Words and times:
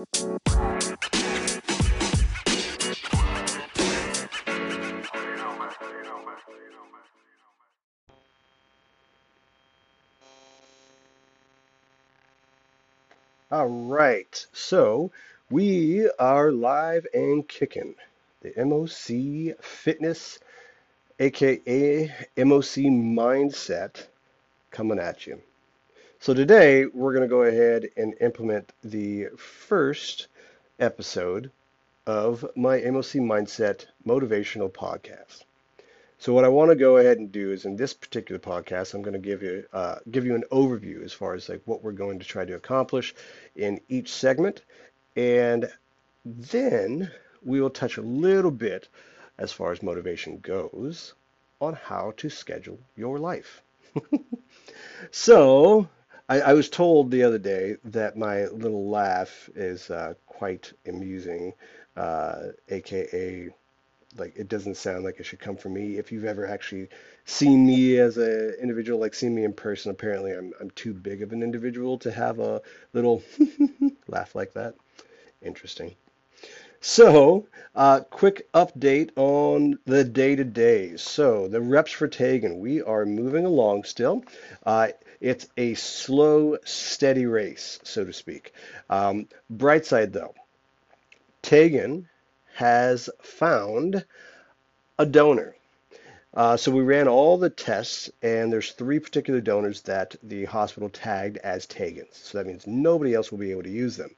All 0.00 0.06
right, 13.68 14.46
so 14.54 15.12
we 15.50 16.08
are 16.18 16.50
live 16.50 17.06
and 17.12 17.46
kicking. 17.46 17.94
The 18.40 18.52
MOC 18.52 19.62
Fitness, 19.62 20.38
aka 21.18 22.10
MOC 22.38 22.86
Mindset, 22.86 24.06
coming 24.70 24.98
at 24.98 25.26
you. 25.26 25.42
So 26.22 26.34
today 26.34 26.84
we're 26.84 27.14
going 27.14 27.26
to 27.26 27.34
go 27.34 27.44
ahead 27.44 27.88
and 27.96 28.14
implement 28.20 28.74
the 28.84 29.28
first 29.38 30.26
episode 30.78 31.50
of 32.06 32.44
my 32.54 32.78
MOC 32.78 33.22
Mindset 33.22 33.86
motivational 34.06 34.70
podcast. 34.70 35.44
So 36.18 36.34
what 36.34 36.44
I 36.44 36.48
want 36.48 36.72
to 36.72 36.76
go 36.76 36.98
ahead 36.98 37.16
and 37.16 37.32
do 37.32 37.52
is 37.52 37.64
in 37.64 37.74
this 37.74 37.94
particular 37.94 38.38
podcast, 38.38 38.92
I'm 38.92 39.00
going 39.00 39.14
to 39.14 39.18
give 39.18 39.42
you 39.42 39.64
uh, 39.72 39.94
give 40.10 40.26
you 40.26 40.34
an 40.34 40.44
overview 40.52 41.02
as 41.02 41.14
far 41.14 41.32
as 41.32 41.48
like 41.48 41.62
what 41.64 41.82
we're 41.82 41.92
going 41.92 42.18
to 42.18 42.26
try 42.26 42.44
to 42.44 42.54
accomplish 42.54 43.14
in 43.56 43.80
each 43.88 44.12
segment, 44.12 44.60
and 45.16 45.72
then 46.26 47.10
we 47.42 47.62
will 47.62 47.70
touch 47.70 47.96
a 47.96 48.02
little 48.02 48.50
bit 48.50 48.88
as 49.38 49.52
far 49.52 49.72
as 49.72 49.82
motivation 49.82 50.38
goes 50.40 51.14
on 51.62 51.72
how 51.72 52.12
to 52.18 52.28
schedule 52.28 52.78
your 52.94 53.18
life. 53.18 53.62
so 55.10 55.88
I, 56.30 56.40
I, 56.40 56.52
was 56.52 56.68
told 56.70 57.10
the 57.10 57.24
other 57.24 57.38
day 57.38 57.76
that 57.84 58.16
my 58.16 58.46
little 58.46 58.88
laugh 58.88 59.50
is 59.56 59.90
uh, 59.90 60.14
quite 60.26 60.72
amusing, 60.86 61.52
uh, 61.96 62.50
aka 62.68 63.50
like 64.16 64.36
it 64.36 64.48
doesn't 64.48 64.76
sound 64.76 65.04
like 65.04 65.18
it 65.18 65.24
should 65.24 65.40
come 65.40 65.56
from 65.56 65.74
me. 65.74 65.98
If 65.98 66.12
you've 66.12 66.24
ever 66.24 66.46
actually 66.46 66.88
seen 67.24 67.66
me 67.66 67.98
as 67.98 68.16
an 68.16 68.54
individual, 68.62 69.00
like 69.00 69.12
seen 69.12 69.34
me 69.34 69.42
in 69.42 69.52
person, 69.52 69.90
apparently 69.90 70.32
I'm 70.32 70.52
I'm 70.60 70.70
too 70.70 70.94
big 70.94 71.22
of 71.22 71.32
an 71.32 71.42
individual 71.42 71.98
to 71.98 72.12
have 72.12 72.38
a 72.38 72.62
little 72.92 73.24
laugh 74.06 74.36
like 74.36 74.52
that. 74.54 74.76
Interesting. 75.42 75.96
So, 76.82 77.46
uh, 77.74 78.00
quick 78.08 78.50
update 78.52 79.10
on 79.16 79.78
the 79.84 80.02
day 80.02 80.34
to 80.34 80.44
day. 80.44 80.96
So, 80.96 81.46
the 81.46 81.60
reps 81.60 81.92
for 81.92 82.08
Tayegan, 82.08 82.58
we 82.58 82.80
are 82.80 83.04
moving 83.04 83.44
along 83.44 83.84
still. 83.84 84.24
Uh, 84.64 84.88
it's 85.20 85.48
a 85.56 85.74
slow, 85.74 86.56
steady 86.64 87.26
race, 87.26 87.78
so 87.82 88.04
to 88.04 88.12
speak. 88.12 88.54
Um, 88.88 89.28
bright 89.48 89.86
side 89.86 90.12
though, 90.12 90.34
Tayegan 91.42 92.06
has 92.54 93.08
found 93.22 94.04
a 94.98 95.06
donor. 95.06 95.54
Uh, 96.32 96.56
so 96.56 96.70
we 96.70 96.82
ran 96.82 97.08
all 97.08 97.36
the 97.36 97.50
tests, 97.50 98.08
and 98.22 98.52
there's 98.52 98.70
three 98.70 99.00
particular 99.00 99.40
donors 99.40 99.82
that 99.82 100.14
the 100.22 100.44
hospital 100.44 100.88
tagged 100.88 101.38
as 101.38 101.66
Tayegan's. 101.66 102.16
So 102.16 102.38
that 102.38 102.46
means 102.46 102.68
nobody 102.68 103.14
else 103.14 103.32
will 103.32 103.38
be 103.38 103.50
able 103.50 103.64
to 103.64 103.70
use 103.70 103.96
them. 103.96 104.14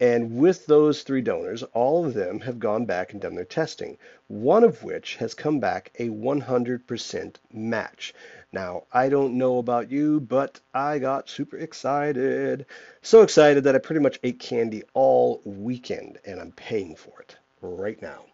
And 0.00 0.38
with 0.38 0.66
those 0.66 1.02
three 1.02 1.20
donors, 1.20 1.62
all 1.72 2.04
of 2.04 2.14
them 2.14 2.40
have 2.40 2.58
gone 2.58 2.84
back 2.84 3.12
and 3.12 3.22
done 3.22 3.36
their 3.36 3.44
testing, 3.44 3.96
one 4.26 4.64
of 4.64 4.82
which 4.82 5.16
has 5.16 5.34
come 5.34 5.60
back 5.60 5.92
a 6.00 6.08
100% 6.08 7.36
match. 7.52 8.12
Now, 8.52 8.84
I 8.92 9.08
don't 9.08 9.38
know 9.38 9.58
about 9.58 9.90
you, 9.90 10.20
but 10.20 10.60
I 10.72 10.98
got 10.98 11.28
super 11.28 11.58
excited. 11.58 12.66
So 13.02 13.22
excited 13.22 13.64
that 13.64 13.74
I 13.74 13.78
pretty 13.78 14.00
much 14.00 14.18
ate 14.22 14.38
candy 14.38 14.82
all 14.94 15.42
weekend, 15.44 16.18
and 16.24 16.40
I'm 16.40 16.52
paying 16.52 16.96
for 16.96 17.20
it 17.20 17.36
right 17.60 18.00
now. 18.00 18.24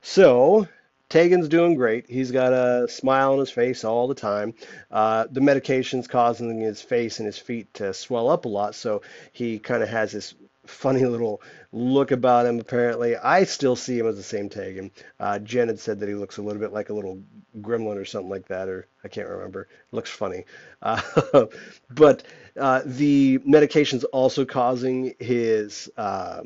So, 0.00 0.66
Tayegan's 1.10 1.48
doing 1.48 1.74
great. 1.74 2.08
He's 2.08 2.30
got 2.30 2.52
a 2.52 2.86
smile 2.88 3.32
on 3.32 3.38
his 3.38 3.50
face 3.50 3.84
all 3.84 4.08
the 4.08 4.14
time. 4.14 4.54
Uh, 4.90 5.26
the 5.30 5.40
medication's 5.40 6.06
causing 6.06 6.60
his 6.60 6.82
face 6.82 7.18
and 7.18 7.26
his 7.26 7.38
feet 7.38 7.72
to 7.74 7.94
swell 7.94 8.28
up 8.28 8.44
a 8.44 8.48
lot, 8.48 8.74
so 8.74 9.02
he 9.32 9.58
kind 9.58 9.82
of 9.82 9.88
has 9.88 10.12
this 10.12 10.34
funny 10.68 11.04
little 11.04 11.40
look 11.72 12.10
about 12.10 12.46
him, 12.46 12.60
apparently. 12.60 13.16
I 13.16 13.44
still 13.44 13.76
see 13.76 13.98
him 13.98 14.06
as 14.06 14.16
the 14.16 14.22
same 14.22 14.48
Tayegan. 14.48 14.90
Uh, 15.18 15.38
Jen 15.40 15.68
had 15.68 15.80
said 15.80 16.00
that 16.00 16.08
he 16.08 16.14
looks 16.14 16.38
a 16.38 16.42
little 16.42 16.60
bit 16.60 16.72
like 16.72 16.90
a 16.90 16.94
little 16.94 17.22
gremlin 17.60 17.96
or 17.96 18.04
something 18.04 18.30
like 18.30 18.48
that, 18.48 18.68
or 18.68 18.86
I 19.04 19.08
can't 19.08 19.28
remember. 19.28 19.68
Looks 19.92 20.10
funny. 20.10 20.44
Uh, 20.82 21.00
but 21.90 22.22
uh, 22.58 22.82
the 22.84 23.40
medication's 23.44 24.04
also 24.04 24.44
causing 24.44 25.14
his 25.18 25.90
uh, 25.96 26.42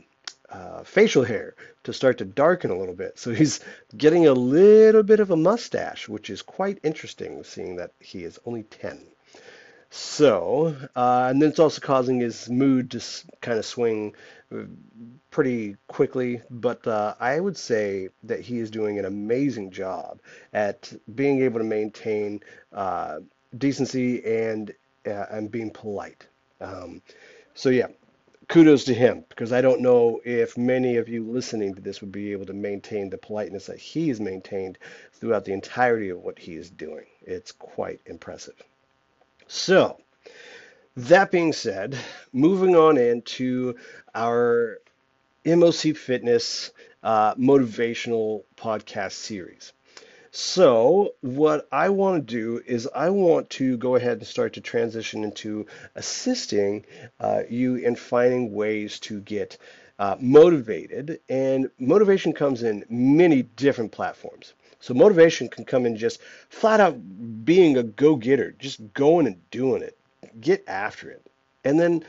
uh, 0.51 0.83
facial 0.85 1.25
hair 1.25 1.55
to 1.85 1.93
start 1.93 2.19
to 2.19 2.25
darken 2.25 2.71
a 2.71 2.79
little 2.79 2.95
bit. 2.95 3.19
So 3.19 3.33
he's 3.33 3.61
getting 3.97 4.27
a 4.27 4.33
little 4.35 5.03
bit 5.03 5.21
of 5.21 5.31
a 5.31 5.37
mustache, 5.37 6.09
which 6.09 6.31
is 6.31 6.43
quite 6.43 6.79
interesting, 6.83 7.43
seeing 7.45 7.77
that 7.77 7.93
he 8.01 8.25
is 8.25 8.39
only 8.47 8.65
10. 8.65 9.12
So, 9.95 10.75
uh, 10.97 11.27
and 11.29 11.43
then 11.43 11.51
it's 11.51 11.59
also 11.59 11.81
causing 11.81 12.19
his 12.21 12.49
mood 12.49 12.91
to 12.93 13.01
kind 13.43 13.59
of 13.59 13.67
swing 13.67 14.15
uh, 14.51 14.63
pretty 15.31 15.77
quickly. 15.87 16.41
But 16.51 16.87
uh, 16.87 17.15
I 17.21 17.39
would 17.39 17.59
say 17.59 18.09
that 18.23 18.41
he 18.41 18.59
is 18.59 18.71
doing 18.71 18.99
an 18.99 19.05
amazing 19.05 19.71
job 19.71 20.19
at 20.55 20.91
being 21.15 21.43
able 21.43 21.59
to 21.59 21.65
maintain 21.65 22.41
uh, 22.73 23.21
decency 23.59 24.25
and 24.25 24.73
uh, 25.07 25.27
and 25.31 25.51
being 25.51 25.71
polite. 25.71 26.27
Um, 26.63 27.03
so 27.53 27.69
yeah, 27.69 27.89
kudos 28.49 28.85
to 28.85 28.95
him 28.95 29.27
because 29.29 29.53
I 29.53 29.61
don't 29.61 29.83
know 29.83 30.23
if 30.25 30.57
many 30.57 30.97
of 30.97 31.09
you 31.11 31.23
listening 31.31 31.75
to 31.75 31.83
this 31.83 32.01
would 32.01 32.13
be 32.13 32.33
able 32.33 32.47
to 32.47 32.55
maintain 32.55 33.11
the 33.11 33.19
politeness 33.19 33.67
that 33.67 33.79
he 33.79 34.09
has 34.09 34.21
maintained 34.21 34.79
throughout 35.13 35.45
the 35.45 35.53
entirety 35.53 36.09
of 36.09 36.19
what 36.23 36.39
he 36.39 36.57
is 36.57 36.71
doing. 36.71 37.07
It's 37.21 37.53
quite 37.53 38.01
impressive. 38.07 38.57
So, 39.47 39.99
that 40.97 41.31
being 41.31 41.53
said, 41.53 41.97
moving 42.33 42.77
on 42.77 42.99
into 42.99 43.77
our 44.15 44.79
MOC 45.45 45.97
Fitness 45.97 46.71
uh, 47.03 47.35
motivational 47.35 48.45
podcast 48.57 49.13
series. 49.13 49.73
So 50.31 51.15
what 51.21 51.69
I 51.73 51.91
want 51.91 52.27
to 52.27 52.35
do 52.35 52.63
is 52.67 52.89
I 52.95 53.11
want 53.11 53.51
to 53.51 53.77
go 53.77 53.97
ahead 53.97 54.19
and 54.19 54.27
start 54.27 54.55
to 54.55 54.61
transition 54.63 55.25
into 55.25 55.67
assisting 55.95 56.87
uh, 57.21 57.43
you 57.51 57.77
in 57.77 57.97
finding 57.97 58.55
ways 58.55 58.99
to 59.01 59.21
get 59.21 59.59
uh, 59.99 60.17
motivated. 60.21 61.21
And 61.29 61.71
motivation 61.79 62.33
comes 62.33 62.63
in 62.63 62.85
many 62.89 63.43
different 63.43 63.93
platforms. 63.93 64.55
So 64.83 64.95
motivation 64.95 65.49
can 65.49 65.65
come 65.65 65.87
in 65.87 65.97
just 65.97 66.21
flat 66.51 66.81
out 66.81 66.99
being 67.45 67.77
a 67.77 67.85
go-getter, 67.85 68.51
just 68.59 68.93
going 68.95 69.29
and 69.29 69.51
doing 69.53 69.81
it, 69.81 69.97
get 70.41 70.65
after 70.67 71.09
it. 71.09 71.25
And 71.63 71.79
then 71.79 72.05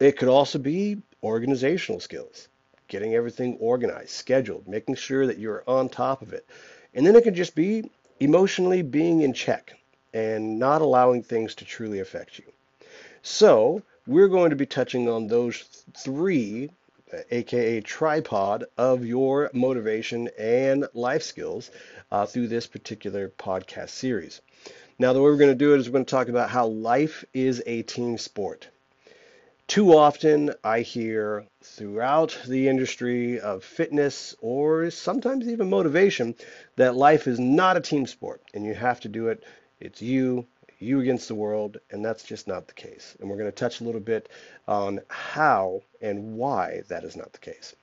it 0.00 0.18
could 0.18 0.28
also 0.28 0.58
be 0.58 1.00
organizational 1.22 2.00
skills, 2.00 2.48
getting 2.88 3.14
everything 3.14 3.56
organized, 3.60 4.10
scheduled, 4.10 4.66
making 4.66 4.96
sure 4.96 5.24
that 5.28 5.38
you're 5.38 5.62
on 5.68 5.88
top 5.88 6.20
of 6.20 6.32
it. 6.32 6.44
And 6.94 7.06
then 7.06 7.14
it 7.14 7.22
can 7.22 7.34
just 7.34 7.54
be 7.54 7.88
emotionally 8.18 8.82
being 8.82 9.22
in 9.22 9.32
check 9.32 9.74
and 10.12 10.58
not 10.58 10.82
allowing 10.82 11.22
things 11.22 11.54
to 11.54 11.64
truly 11.64 12.00
affect 12.00 12.40
you. 12.40 12.44
So, 13.22 13.82
we're 14.08 14.28
going 14.28 14.50
to 14.50 14.56
be 14.56 14.66
touching 14.66 15.08
on 15.08 15.28
those 15.28 15.84
three, 15.96 16.70
aka 17.30 17.80
tripod, 17.80 18.64
of 18.76 19.04
your 19.04 19.50
motivation 19.52 20.28
and 20.38 20.86
life 20.94 21.22
skills 21.22 21.70
uh, 22.10 22.26
through 22.26 22.48
this 22.48 22.66
particular 22.66 23.28
podcast 23.28 23.90
series. 23.90 24.40
Now, 24.98 25.12
the 25.12 25.20
way 25.20 25.30
we're 25.30 25.36
going 25.36 25.50
to 25.50 25.54
do 25.54 25.74
it 25.74 25.80
is 25.80 25.88
we're 25.88 25.94
going 25.94 26.04
to 26.04 26.10
talk 26.10 26.28
about 26.28 26.50
how 26.50 26.66
life 26.66 27.24
is 27.34 27.62
a 27.66 27.82
team 27.82 28.18
sport. 28.18 28.68
Too 29.66 29.96
often, 29.96 30.54
I 30.62 30.80
hear 30.80 31.44
throughout 31.60 32.38
the 32.46 32.68
industry 32.68 33.40
of 33.40 33.64
fitness 33.64 34.36
or 34.40 34.90
sometimes 34.90 35.48
even 35.48 35.68
motivation 35.68 36.36
that 36.76 36.94
life 36.94 37.26
is 37.26 37.40
not 37.40 37.76
a 37.76 37.80
team 37.80 38.06
sport 38.06 38.40
and 38.54 38.64
you 38.64 38.74
have 38.74 39.00
to 39.00 39.08
do 39.08 39.26
it. 39.28 39.42
It's 39.80 40.00
you, 40.00 40.46
you 40.78 41.00
against 41.00 41.28
the 41.28 41.34
world, 41.34 41.78
and 41.90 42.04
that's 42.04 42.22
just 42.22 42.46
not 42.46 42.66
the 42.66 42.74
case. 42.74 43.16
And 43.20 43.28
we're 43.28 43.36
going 43.36 43.50
to 43.50 43.56
touch 43.56 43.80
a 43.80 43.84
little 43.84 44.00
bit 44.00 44.28
on 44.68 45.00
how 45.08 45.82
and 46.00 46.36
why 46.36 46.82
that 46.88 47.04
is 47.04 47.16
not 47.16 47.32
the 47.32 47.38
case. 47.38 47.74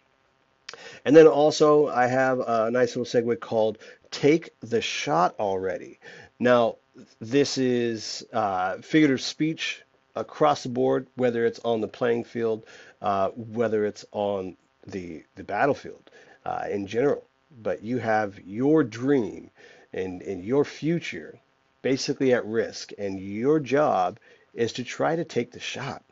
And 1.05 1.15
then 1.15 1.27
also, 1.27 1.87
I 1.87 2.07
have 2.07 2.39
a 2.39 2.71
nice 2.71 2.95
little 2.95 3.05
segue 3.21 3.39
called 3.39 3.77
Take 4.11 4.51
the 4.61 4.81
Shot 4.81 5.35
Already. 5.39 5.99
Now, 6.39 6.77
this 7.19 7.57
is 7.57 8.25
uh, 8.33 8.77
figurative 8.77 9.21
speech 9.21 9.83
across 10.15 10.63
the 10.63 10.69
board, 10.69 11.07
whether 11.15 11.45
it's 11.45 11.59
on 11.59 11.81
the 11.81 11.87
playing 11.87 12.23
field, 12.23 12.65
uh, 13.01 13.29
whether 13.29 13.85
it's 13.85 14.05
on 14.11 14.55
the 14.85 15.23
the 15.35 15.43
battlefield 15.43 16.09
uh, 16.45 16.65
in 16.69 16.87
general. 16.87 17.23
But 17.61 17.83
you 17.83 17.99
have 17.99 18.39
your 18.45 18.83
dream 18.83 19.49
and, 19.93 20.21
and 20.21 20.43
your 20.43 20.65
future 20.65 21.39
basically 21.83 22.33
at 22.33 22.45
risk, 22.45 22.91
and 22.97 23.19
your 23.19 23.59
job 23.59 24.19
is 24.55 24.73
to 24.73 24.83
try 24.83 25.15
to 25.15 25.23
take 25.23 25.51
the 25.51 25.59
shot. 25.59 26.03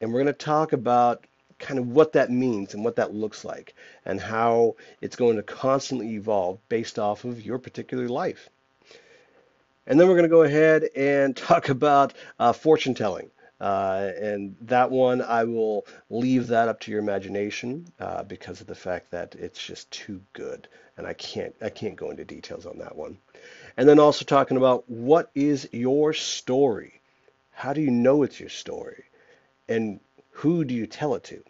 And 0.00 0.12
we're 0.12 0.24
going 0.24 0.34
to 0.34 0.44
talk 0.44 0.72
about 0.72 1.24
kind 1.60 1.78
of 1.78 1.86
what 1.88 2.12
that 2.12 2.30
means 2.30 2.74
and 2.74 2.84
what 2.84 2.96
that 2.96 3.14
looks 3.14 3.44
like 3.44 3.74
and 4.04 4.20
how 4.20 4.74
it's 5.00 5.16
going 5.16 5.36
to 5.36 5.42
constantly 5.42 6.14
evolve 6.14 6.58
based 6.68 6.98
off 6.98 7.24
of 7.24 7.44
your 7.46 7.58
particular 7.58 8.08
life. 8.08 8.50
And 9.86 10.00
then 10.00 10.08
we're 10.08 10.14
going 10.14 10.24
to 10.24 10.28
go 10.28 10.42
ahead 10.42 10.88
and 10.96 11.36
talk 11.36 11.68
about 11.68 12.14
uh, 12.38 12.52
fortune 12.52 12.94
telling. 12.94 13.30
Uh, 13.58 14.10
and 14.20 14.54
that 14.60 14.90
one, 14.90 15.22
I 15.22 15.44
will 15.44 15.86
leave 16.10 16.48
that 16.48 16.68
up 16.68 16.80
to 16.80 16.90
your 16.90 17.00
imagination 17.00 17.86
uh, 17.98 18.22
because 18.22 18.60
of 18.60 18.66
the 18.66 18.74
fact 18.74 19.10
that 19.12 19.34
it's 19.34 19.62
just 19.62 19.90
too 19.90 20.20
good, 20.34 20.68
and 20.98 21.06
I 21.06 21.14
can't 21.14 21.54
I 21.62 21.70
can't 21.70 21.96
go 21.96 22.10
into 22.10 22.24
details 22.24 22.66
on 22.66 22.78
that 22.80 22.94
one. 22.94 23.16
And 23.76 23.88
then 23.88 23.98
also 23.98 24.24
talking 24.24 24.56
about 24.56 24.88
what 24.88 25.30
is 25.34 25.68
your 25.72 26.12
story? 26.12 27.00
How 27.52 27.72
do 27.72 27.80
you 27.80 27.90
know 27.90 28.22
it's 28.22 28.40
your 28.40 28.48
story? 28.48 29.04
And 29.68 30.00
who 30.30 30.64
do 30.64 30.74
you 30.74 30.86
tell 30.86 31.14
it 31.14 31.24
to? 31.24 31.42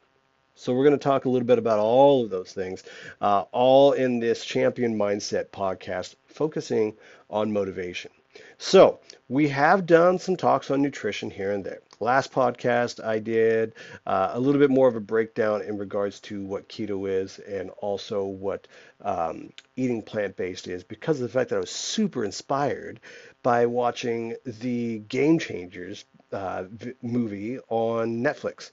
So 0.55 0.73
we're 0.73 0.85
going 0.85 0.99
to 0.99 1.05
talk 1.05 1.27
a 1.27 1.29
little 1.29 1.47
bit 1.47 1.59
about 1.59 1.79
all 1.79 2.25
of 2.25 2.31
those 2.31 2.53
things, 2.53 2.83
uh, 3.21 3.45
all 3.53 3.93
in 3.93 4.21
this 4.21 4.45
Champion 4.45 4.97
Mindset 4.97 5.49
podcast, 5.49 6.15
focusing 6.27 6.95
on 7.29 7.53
motivation. 7.53 8.11
So 8.59 9.01
we 9.29 9.49
have 9.49 9.87
done 9.87 10.19
some 10.19 10.37
talks 10.37 10.71
on 10.71 10.83
nutrition 10.83 11.31
here 11.31 11.53
and 11.53 11.65
there. 11.65 11.81
Last 12.01 12.33
podcast, 12.33 13.03
I 13.03 13.19
did 13.19 13.75
uh, 14.07 14.31
a 14.33 14.41
little 14.41 14.61
bit 14.61 14.71
more 14.71 14.89
of 14.89 14.97
a 14.97 15.01
breakdown 15.01 15.63
in 15.63 15.79
regards 15.79 16.21
to 16.21 16.45
what 16.45 16.69
keto 16.69 17.09
is 17.09 17.39
and 17.39 17.71
also 17.79 18.25
what 18.25 18.67
um, 19.03 19.53
eating 19.77 20.03
plant 20.03 20.37
based 20.37 20.69
is 20.69 20.85
because 20.85 21.17
of 21.17 21.23
the 21.23 21.39
fact 21.39 21.51
that 21.51 21.57
I 21.57 21.61
was 21.61 21.71
super 21.71 22.25
inspired 22.25 23.01
by 23.43 23.67
watching 23.67 24.37
the 24.45 24.99
Game 25.01 25.39
Changers 25.39 26.05
uh, 26.33 26.65
movie 27.03 27.59
on 27.69 28.23
Netflix 28.23 28.71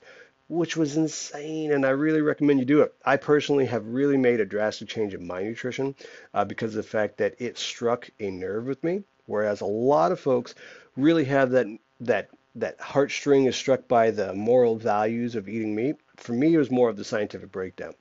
which 0.48 0.76
was 0.76 0.96
insane. 0.96 1.72
And 1.72 1.86
I 1.86 1.90
really 1.90 2.20
recommend 2.20 2.58
you 2.60 2.66
do 2.66 2.82
it. 2.82 2.94
I 3.04 3.16
personally 3.16 3.66
have 3.66 3.86
really 3.86 4.18
made 4.18 4.40
a 4.40 4.44
drastic 4.44 4.88
change 4.88 5.14
in 5.14 5.26
my 5.26 5.42
nutrition 5.42 5.94
uh, 6.34 6.44
because 6.44 6.76
of 6.76 6.84
the 6.84 6.90
fact 6.90 7.16
that 7.18 7.34
it 7.38 7.56
struck 7.56 8.10
a 8.20 8.30
nerve 8.30 8.66
with 8.66 8.84
me. 8.84 9.04
Whereas 9.26 9.60
a 9.60 9.66
lot 9.66 10.12
of 10.12 10.20
folks 10.20 10.54
really 10.96 11.24
have 11.24 11.50
that 11.50 11.66
that 12.00 12.28
that 12.56 12.78
heartstring 12.78 13.48
is 13.48 13.56
struck 13.56 13.88
by 13.88 14.10
the 14.10 14.32
moral 14.34 14.76
values 14.76 15.34
of 15.34 15.48
eating 15.48 15.74
meat. 15.74 15.96
For 16.16 16.32
me, 16.32 16.54
it 16.54 16.58
was 16.58 16.70
more 16.70 16.88
of 16.88 16.96
the 16.96 17.04
scientific 17.04 17.50
breakdown. 17.50 17.94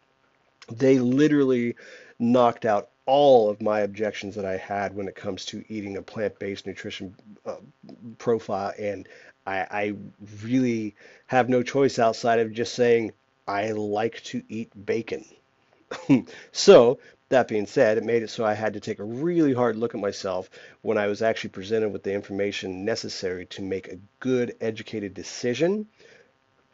They 0.72 1.00
literally 1.00 1.76
knocked 2.20 2.66
out 2.66 2.90
all 3.06 3.50
of 3.50 3.62
my 3.62 3.82
objections 3.82 4.36
that 4.36 4.46
I 4.46 4.58
had 4.58 4.96
when 4.96 5.08
it 5.08 5.16
comes 5.16 5.46
to 5.46 5.64
eating 5.68 5.98
a 5.98 6.02
plant-based 6.02 6.66
nutrition 6.66 7.16
uh, 7.46 7.56
profile, 8.18 8.74
and 8.80 9.08
I, 9.46 9.60
I 9.72 9.94
really 10.44 10.96
have 11.28 11.50
no 11.50 11.64
choice 11.64 12.00
outside 12.00 12.40
of 12.40 12.54
just 12.54 12.76
saying 12.76 13.12
I 13.48 13.72
like 13.72 14.24
to 14.26 14.42
eat 14.48 14.72
bacon. 14.86 15.26
so 16.52 17.00
that 17.30 17.48
being 17.48 17.66
said, 17.66 17.98
it 17.98 18.04
made 18.04 18.24
it 18.24 18.30
so 18.30 18.46
I 18.46 18.54
had 18.54 18.74
to 18.74 18.80
take 18.80 19.00
a 19.00 19.04
really 19.04 19.54
hard 19.54 19.76
look 19.76 19.96
at 19.96 20.02
myself 20.02 20.50
when 20.82 20.98
I 20.98 21.08
was 21.08 21.22
actually 21.22 21.50
presented 21.52 21.90
with 21.90 22.04
the 22.04 22.14
information 22.14 22.86
necessary 22.86 23.46
to 23.48 23.62
make 23.62 23.88
a 23.88 24.00
good, 24.20 24.56
educated 24.62 25.14
decision 25.14 25.88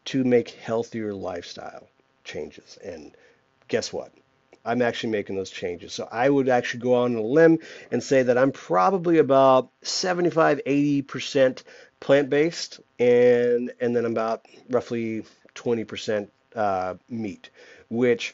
to 0.05 0.23
make 0.23 0.49
healthier 0.49 1.13
lifestyle 1.13 1.87
changes. 2.23 2.77
And 2.83 3.15
guess 3.67 3.93
what? 3.93 4.11
I'm 4.65 4.81
actually 4.81 5.11
making 5.11 5.35
those 5.35 5.49
changes. 5.49 5.93
So 5.93 6.07
I 6.11 6.29
would 6.29 6.49
actually 6.49 6.81
go 6.81 6.93
on 6.95 7.15
a 7.15 7.21
limb 7.21 7.59
and 7.91 8.03
say 8.03 8.23
that 8.23 8.37
I'm 8.37 8.51
probably 8.51 9.19
about 9.19 9.69
75, 9.83 10.61
80% 10.65 11.63
plant-based 11.99 12.79
and 12.97 13.71
and 13.79 13.95
then 13.95 14.05
about 14.05 14.45
roughly 14.69 15.23
20% 15.55 16.29
uh, 16.55 16.95
meat, 17.09 17.49
which 17.89 18.33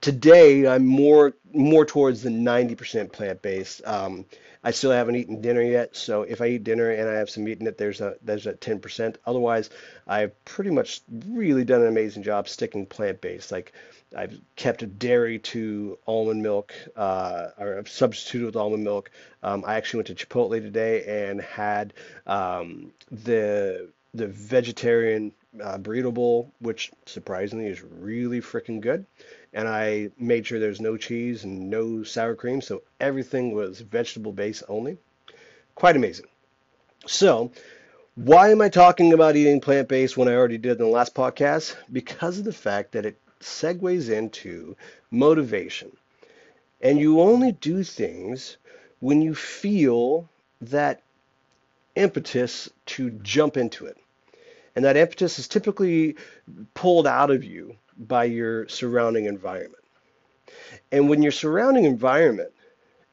today 0.00 0.66
I'm 0.66 0.86
more 0.86 1.34
more 1.54 1.84
towards 1.84 2.22
the 2.22 2.30
90% 2.30 3.12
plant-based. 3.12 3.82
Um, 3.86 4.24
I 4.64 4.70
still 4.70 4.92
haven't 4.92 5.16
eaten 5.16 5.40
dinner 5.40 5.60
yet, 5.60 5.96
so 5.96 6.22
if 6.22 6.40
I 6.40 6.46
eat 6.46 6.64
dinner 6.64 6.90
and 6.90 7.08
I 7.08 7.14
have 7.14 7.28
some 7.28 7.44
meat 7.44 7.60
in 7.60 7.66
it, 7.66 7.76
there's 7.78 8.00
a 8.00 8.16
there's 8.22 8.46
a 8.46 8.54
10%. 8.54 9.16
Otherwise, 9.26 9.70
I've 10.06 10.44
pretty 10.44 10.70
much 10.70 11.00
really 11.26 11.64
done 11.64 11.82
an 11.82 11.88
amazing 11.88 12.22
job 12.22 12.48
sticking 12.48 12.86
plant-based. 12.86 13.50
Like 13.50 13.72
I've 14.16 14.38
kept 14.56 14.98
dairy 14.98 15.40
to 15.40 15.98
almond 16.06 16.42
milk, 16.42 16.72
uh, 16.96 17.48
or 17.58 17.78
I've 17.78 17.88
substituted 17.88 18.46
with 18.46 18.56
almond 18.56 18.84
milk. 18.84 19.10
Um, 19.42 19.64
I 19.66 19.74
actually 19.74 19.98
went 19.98 20.18
to 20.18 20.26
Chipotle 20.26 20.60
today 20.60 21.28
and 21.28 21.40
had 21.40 21.92
um, 22.26 22.92
the 23.10 23.88
the 24.14 24.28
vegetarian 24.28 25.32
uh, 25.62 25.78
burrito 25.78 26.14
bowl, 26.14 26.52
which 26.60 26.92
surprisingly 27.06 27.66
is 27.66 27.82
really 27.82 28.40
freaking 28.40 28.80
good 28.80 29.06
and 29.52 29.68
I 29.68 30.10
made 30.18 30.46
sure 30.46 30.58
there's 30.58 30.80
no 30.80 30.96
cheese 30.96 31.44
and 31.44 31.68
no 31.68 32.02
sour 32.02 32.34
cream, 32.34 32.60
so 32.60 32.82
everything 33.00 33.54
was 33.54 33.80
vegetable 33.80 34.32
based 34.32 34.62
only. 34.68 34.98
Quite 35.74 35.96
amazing. 35.96 36.26
So, 37.06 37.52
why 38.14 38.50
am 38.50 38.60
I 38.60 38.68
talking 38.68 39.12
about 39.12 39.36
eating 39.36 39.60
plant 39.60 39.88
based 39.88 40.16
when 40.16 40.28
I 40.28 40.34
already 40.34 40.58
did 40.58 40.72
in 40.72 40.84
the 40.84 40.86
last 40.86 41.14
podcast? 41.14 41.76
Because 41.90 42.38
of 42.38 42.44
the 42.44 42.52
fact 42.52 42.92
that 42.92 43.06
it 43.06 43.18
segues 43.40 44.10
into 44.10 44.76
motivation. 45.10 45.96
And 46.80 46.98
you 46.98 47.20
only 47.20 47.52
do 47.52 47.82
things 47.82 48.56
when 49.00 49.22
you 49.22 49.34
feel 49.34 50.28
that 50.60 51.02
impetus 51.94 52.70
to 52.86 53.10
jump 53.10 53.56
into 53.56 53.86
it. 53.86 53.96
And 54.74 54.84
that 54.84 54.96
impetus 54.96 55.38
is 55.38 55.48
typically 55.48 56.16
pulled 56.74 57.06
out 57.06 57.30
of 57.30 57.44
you 57.44 57.76
by 58.08 58.24
your 58.24 58.68
surrounding 58.68 59.26
environment. 59.26 59.82
And 60.90 61.08
when 61.08 61.22
your 61.22 61.32
surrounding 61.32 61.84
environment 61.84 62.52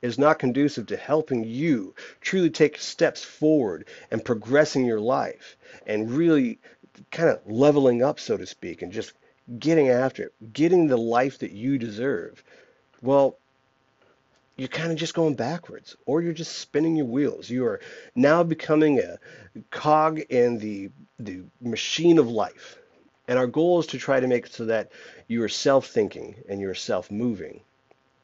is 0.02 0.18
not 0.18 0.40
conducive 0.40 0.88
to 0.88 0.98
helping 0.98 1.44
you 1.44 1.94
truly 2.22 2.50
take 2.50 2.78
steps 2.78 3.24
forward 3.24 3.88
and 4.12 4.24
progressing 4.24 4.86
your 4.86 5.00
life 5.00 5.58
and 5.86 6.12
really 6.12 6.60
kind 7.12 7.30
of 7.30 7.40
leveling 7.46 8.04
up, 8.04 8.20
so 8.20 8.38
to 8.38 8.46
speak, 8.46 8.82
and 8.82 8.92
just 8.92 9.14
getting 9.58 9.90
after 9.90 10.24
it, 10.24 10.54
getting 10.54 10.88
the 10.88 10.98
life 10.98 11.40
that 11.40 11.52
you 11.52 11.78
deserve, 11.78 12.44
well, 13.02 13.38
you're 14.58 14.68
kind 14.68 14.92
of 14.92 14.98
just 14.98 15.14
going 15.14 15.36
backwards 15.36 15.96
or 16.06 16.22
you're 16.22 16.34
just 16.34 16.58
spinning 16.58 16.96
your 16.96 17.06
wheels. 17.06 17.50
You 17.50 17.66
are 17.66 17.80
now 18.14 18.44
becoming 18.44 19.00
a 19.00 19.18
cog 19.72 20.20
in 20.20 20.58
the, 20.60 20.90
the 21.18 21.44
machine 21.62 22.18
of 22.18 22.28
life 22.28 22.79
and 23.30 23.38
our 23.38 23.48
goal 23.48 23.80
is 23.80 23.86
to 23.86 24.00
try 24.00 24.20
to 24.20 24.28
make 24.28 24.48
so 24.48 24.66
that 24.66 24.92
you 25.28 25.44
are 25.44 25.50
self-thinking 25.50 26.36
and 26.50 26.60
you're 26.60 26.74
self-moving 26.74 27.62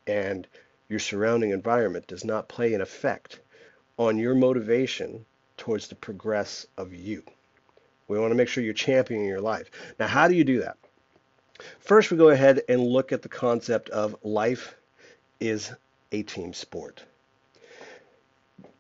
and 0.08 0.48
your 0.90 0.98
surrounding 0.98 1.52
environment 1.52 2.08
does 2.08 2.26
not 2.26 2.50
play 2.50 2.74
an 2.74 2.82
effect 2.82 3.40
on 3.98 4.18
your 4.18 4.34
motivation 4.34 5.24
towards 5.58 5.88
the 5.88 5.96
progress 5.96 6.66
of 6.76 6.92
you. 6.92 7.22
We 8.08 8.18
want 8.20 8.32
to 8.32 8.36
make 8.36 8.48
sure 8.48 8.64
you're 8.64 8.74
championing 8.74 9.28
your 9.28 9.42
life. 9.42 9.70
Now, 10.00 10.08
how 10.08 10.28
do 10.28 10.34
you 10.34 10.44
do 10.44 10.62
that? 10.62 10.78
First, 11.80 12.10
we 12.10 12.18
go 12.18 12.30
ahead 12.30 12.64
and 12.68 12.82
look 12.82 13.12
at 13.12 13.22
the 13.22 13.30
concept 13.30 13.90
of 13.92 14.16
life 14.24 14.74
is 15.40 15.72
a 16.12 16.24
team 16.24 16.52
sport. 16.52 17.04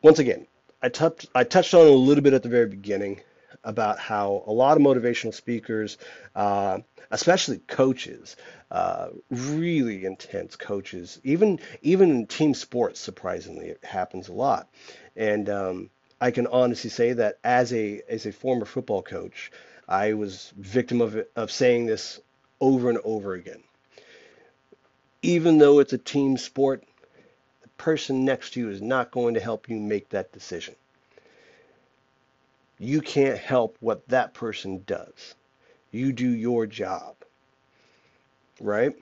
Once 0.01 0.17
again, 0.17 0.47
I, 0.81 0.89
touched 0.89 1.27
I 1.35 1.43
touched 1.43 1.75
on 1.75 1.85
a 1.85 1.91
little 1.91 2.23
bit 2.23 2.33
at 2.33 2.41
the 2.41 2.49
very 2.49 2.67
beginning 2.67 3.21
about 3.65 3.99
how 3.99 4.43
a 4.45 4.51
lot 4.51 4.77
of 4.77 4.83
motivational 4.83 5.33
speakers, 5.33 5.97
uh, 6.35 6.79
especially 7.11 7.57
coaches, 7.67 8.35
uh, 8.71 9.09
really 9.29 10.05
intense 10.05 10.55
coaches, 10.55 11.19
even 11.23 11.59
even 11.81 12.11
in 12.11 12.27
team 12.27 12.53
sports, 12.53 12.99
surprisingly, 12.99 13.67
it 13.67 13.83
happens 13.83 14.29
a 14.29 14.33
lot. 14.33 14.69
And 15.15 15.49
um, 15.49 15.89
I 16.21 16.31
can 16.31 16.47
honestly 16.47 16.89
say 16.89 17.13
that 17.13 17.39
as 17.43 17.73
a 17.73 18.01
as 18.07 18.25
a 18.25 18.31
former 18.31 18.65
football 18.65 19.01
coach, 19.01 19.51
I 19.87 20.13
was 20.13 20.53
victim 20.57 21.01
of 21.01 21.17
of 21.35 21.51
saying 21.51 21.87
this 21.87 22.19
over 22.61 22.89
and 22.89 22.99
over 23.03 23.33
again. 23.33 23.63
Even 25.21 25.57
though 25.57 25.79
it's 25.79 25.93
a 25.93 25.97
team 25.97 26.37
sport, 26.37 26.83
the 27.63 27.69
person 27.69 28.25
next 28.25 28.51
to 28.51 28.59
you 28.59 28.69
is 28.69 28.81
not 28.81 29.11
going 29.11 29.33
to 29.33 29.39
help 29.39 29.69
you 29.69 29.79
make 29.79 30.09
that 30.09 30.31
decision 30.31 30.75
you 32.79 33.01
can't 33.01 33.37
help 33.37 33.77
what 33.79 34.07
that 34.09 34.33
person 34.33 34.83
does. 34.85 35.35
You 35.91 36.11
do 36.11 36.29
your 36.29 36.65
job. 36.65 37.15
Right? 38.59 38.93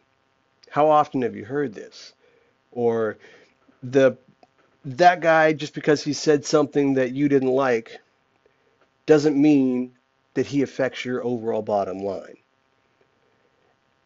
How 0.70 0.90
often 0.90 1.22
have 1.22 1.36
you 1.36 1.46
heard 1.46 1.74
this? 1.74 2.14
Or 2.72 3.18
the 3.82 4.18
that 4.86 5.22
guy 5.22 5.54
just 5.54 5.74
because 5.74 6.04
he 6.04 6.14
said 6.14 6.46
something 6.46 6.96
that 6.96 7.12
you 7.12 7.30
didn't 7.30 7.50
like 7.52 8.00
doesn't 9.06 9.42
mean 9.42 9.94
that 10.34 10.46
he 10.46 10.62
affects 10.62 11.06
your 11.06 11.24
overall 11.24 11.62
bottom 11.62 12.00
line. 12.00 12.38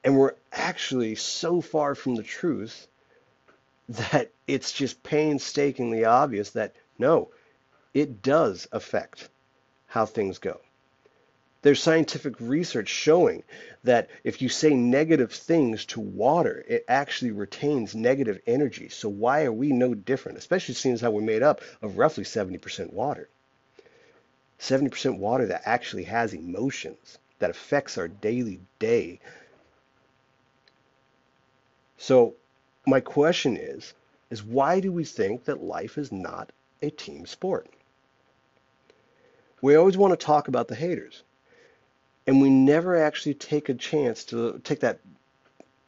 And 0.04 0.18
we're 0.18 0.36
actually 0.52 1.16
so 1.16 1.62
far 1.62 1.96
from 1.96 2.16
the 2.16 2.24
truth 2.24 2.88
that 3.90 4.30
it's 4.48 4.72
just 4.72 5.02
painstakingly 5.04 6.06
obvious 6.06 6.52
that 6.52 6.76
no, 7.00 7.30
it 7.94 8.22
does 8.22 8.68
affect 8.72 9.30
how 9.98 10.06
things 10.06 10.38
go. 10.38 10.62
There's 11.64 11.82
scientific 11.82 12.36
research 12.40 12.88
showing 12.88 13.44
that 13.84 14.10
if 14.24 14.44
you 14.44 14.48
say 14.48 14.76
negative 14.76 15.34
things 15.34 15.86
to 15.88 16.00
water, 16.00 16.64
it 16.68 16.86
actually 16.88 17.32
retains 17.32 17.96
negative 17.96 18.40
energy. 18.46 18.90
So 18.90 19.10
why 19.10 19.46
are 19.46 19.52
we 19.52 19.72
no 19.72 19.96
different? 19.96 20.38
Especially 20.38 20.76
seeing 20.76 20.94
as 20.94 21.02
how 21.02 21.10
we're 21.10 21.22
made 21.22 21.42
up 21.42 21.62
of 21.82 21.98
roughly 21.98 22.24
70% 22.24 22.94
water. 22.94 23.28
70% 24.60 25.18
water 25.18 25.48
that 25.48 25.64
actually 25.66 26.04
has 26.04 26.34
emotions, 26.34 27.18
that 27.40 27.50
affects 27.50 27.98
our 27.98 28.08
daily 28.08 28.60
day. 28.78 29.20
So 31.98 32.36
my 32.86 33.00
question 33.00 33.58
is, 33.58 33.94
is 34.30 34.44
why 34.44 34.80
do 34.80 34.92
we 34.92 35.06
think 35.06 35.46
that 35.46 35.64
life 35.64 35.98
is 35.98 36.12
not 36.12 36.52
a 36.84 36.92
team 36.92 37.26
sport? 37.26 37.68
We 39.62 39.76
always 39.76 39.98
want 39.98 40.18
to 40.18 40.26
talk 40.26 40.48
about 40.48 40.68
the 40.68 40.76
haters. 40.76 41.24
And 42.26 42.42
we 42.42 42.50
never 42.50 42.96
actually 42.98 43.36
take 43.36 43.70
a 43.70 43.74
chance 43.74 44.24
to 44.26 44.60
take 44.64 44.82
that 44.82 45.00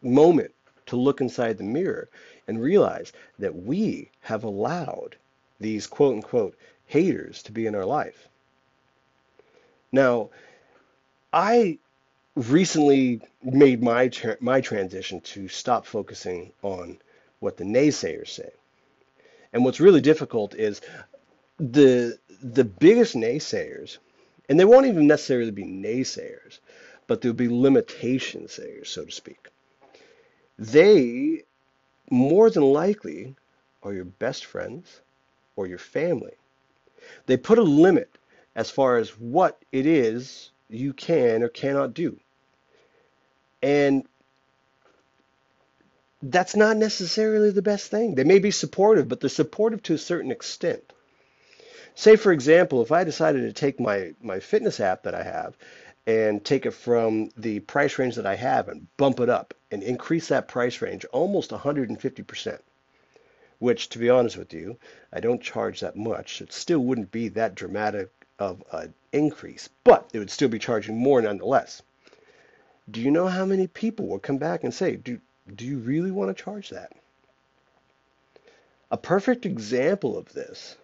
moment 0.02 0.52
to 0.88 0.96
look 0.96 1.22
inside 1.22 1.58
the 1.58 1.64
mirror 1.64 2.10
and 2.48 2.62
realize 2.62 3.12
that 3.38 3.56
we 3.56 4.10
have 4.22 4.44
allowed 4.44 5.18
these 5.60 5.86
quote 5.86 6.16
unquote 6.16 6.56
haters 6.88 7.44
to 7.44 7.52
be 7.52 7.68
in 7.68 7.76
our 7.76 7.86
life. 7.86 8.28
Now, 9.92 10.30
I 11.32 11.78
recently 12.36 13.22
made 13.44 13.84
my 13.84 14.08
tra- 14.08 14.38
my 14.40 14.62
transition 14.62 15.22
to 15.22 15.48
stop 15.48 15.86
focusing 15.86 16.54
on 16.62 16.98
what 17.40 17.58
the 17.58 17.66
naysayers 17.66 18.30
say. 18.30 18.52
And 19.52 19.66
what's 19.66 19.80
really 19.80 20.02
difficult 20.02 20.56
is 20.56 20.82
the 21.60 22.18
the 22.42 22.64
biggest 22.64 23.16
naysayers, 23.16 23.98
and 24.48 24.60
they 24.60 24.66
won't 24.66 24.88
even 24.88 25.08
necessarily 25.08 25.52
be 25.52 25.66
naysayers, 25.66 26.60
but 27.08 27.22
there'll 27.22 27.36
be 27.36 27.50
limitation 27.50 28.48
sayers, 28.48 28.90
so 28.90 29.06
to 29.06 29.12
speak. 29.12 29.48
They 30.58 31.44
more 32.10 32.50
than 32.50 32.64
likely 32.64 33.36
are 33.84 33.94
your 33.94 34.06
best 34.06 34.46
friends 34.46 35.02
or 35.56 35.68
your 35.68 35.78
family. 35.78 36.34
They 37.26 37.38
put 37.38 37.60
a 37.60 37.64
limit 37.64 38.10
as 38.56 38.70
far 38.70 38.98
as 38.98 39.10
what 39.12 39.62
it 39.72 39.86
is 39.86 40.52
you 40.70 40.94
can 40.94 41.44
or 41.44 41.50
cannot 41.50 41.94
do. 41.94 42.20
And 43.62 44.06
that's 46.22 46.56
not 46.56 46.78
necessarily 46.78 47.52
the 47.52 47.62
best 47.62 47.92
thing. 47.92 48.16
They 48.16 48.24
may 48.24 48.40
be 48.40 48.52
supportive, 48.52 49.08
but 49.08 49.20
they're 49.22 49.30
supportive 49.30 49.84
to 49.84 49.94
a 49.94 49.98
certain 49.98 50.32
extent. 50.32 50.94
Say, 52.00 52.16
for 52.16 52.32
example, 52.32 52.82
if 52.82 52.94
I 52.94 53.04
decided 53.04 53.42
to 53.42 53.52
take 53.52 53.78
my, 53.78 54.14
my 54.22 54.40
fitness 54.40 54.80
app 54.80 55.04
that 55.04 55.14
I 55.14 55.22
have 55.22 55.58
and 56.08 56.42
take 56.46 56.66
it 56.66 56.72
from 56.72 57.30
the 57.36 57.60
price 57.60 58.00
range 58.00 58.16
that 58.16 58.26
I 58.26 58.38
have 58.38 58.70
and 58.70 58.88
bump 58.96 59.20
it 59.20 59.28
up 59.28 59.54
and 59.70 59.84
increase 59.84 60.30
that 60.30 60.48
price 60.48 60.82
range 60.82 61.04
almost 61.12 61.52
150%, 61.52 62.60
which, 63.60 63.90
to 63.90 64.00
be 64.00 64.10
honest 64.10 64.38
with 64.38 64.54
you, 64.54 64.78
I 65.12 65.20
don't 65.20 65.42
charge 65.42 65.82
that 65.82 65.98
much. 65.98 66.40
It 66.42 66.54
still 66.54 66.80
wouldn't 66.80 67.12
be 67.12 67.28
that 67.28 67.54
dramatic 67.54 68.10
of 68.40 68.64
an 68.72 68.94
increase, 69.12 69.68
but 69.84 70.10
it 70.14 70.20
would 70.20 70.32
still 70.32 70.48
be 70.48 70.58
charging 70.58 70.96
more 70.96 71.22
nonetheless. 71.22 71.82
Do 72.90 73.02
you 73.02 73.12
know 73.12 73.28
how 73.28 73.44
many 73.44 73.68
people 73.68 74.08
will 74.08 74.20
come 74.20 74.38
back 74.38 74.64
and 74.64 74.74
say, 74.74 74.96
do, 74.96 75.20
do 75.54 75.66
you 75.66 75.80
really 75.80 76.12
want 76.12 76.30
to 76.30 76.44
charge 76.44 76.70
that? 76.70 76.94
A 78.90 78.96
perfect 78.96 79.46
example 79.46 80.18
of 80.18 80.32
this 80.32 80.78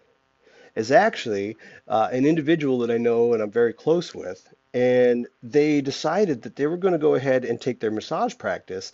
is 0.76 0.92
actually 0.92 1.56
uh, 1.88 2.08
an 2.12 2.26
individual 2.26 2.78
that 2.78 2.90
I 2.90 2.98
know 2.98 3.32
and 3.32 3.42
I'm 3.42 3.50
very 3.50 3.72
close 3.72 4.14
with, 4.14 4.52
and 4.74 5.26
they 5.42 5.80
decided 5.80 6.42
that 6.42 6.54
they 6.56 6.66
were 6.66 6.76
going 6.76 6.92
to 6.92 6.98
go 6.98 7.14
ahead 7.14 7.44
and 7.44 7.60
take 7.60 7.80
their 7.80 7.90
massage 7.90 8.36
practice 8.36 8.92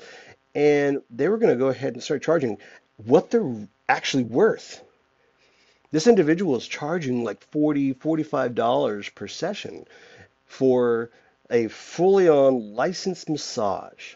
and 0.55 1.03
they 1.11 1.29
were 1.29 1.39
going 1.39 1.53
to 1.53 1.59
go 1.59 1.69
ahead 1.69 1.95
and 1.95 2.03
start 2.03 2.23
charging 2.23 2.59
what 2.97 3.31
they're 3.31 3.69
actually 3.89 4.25
worth. 4.25 4.83
This 5.91 6.07
individual 6.07 6.57
is 6.57 6.67
charging 6.67 7.25
like 7.25 7.43
40 7.51 7.95
$45 7.95 9.15
per 9.15 9.29
session 9.29 9.87
for 10.47 11.11
a 11.51 11.69
fully 11.69 12.29
on 12.29 12.75
licensed 12.75 13.29
massage 13.29 14.15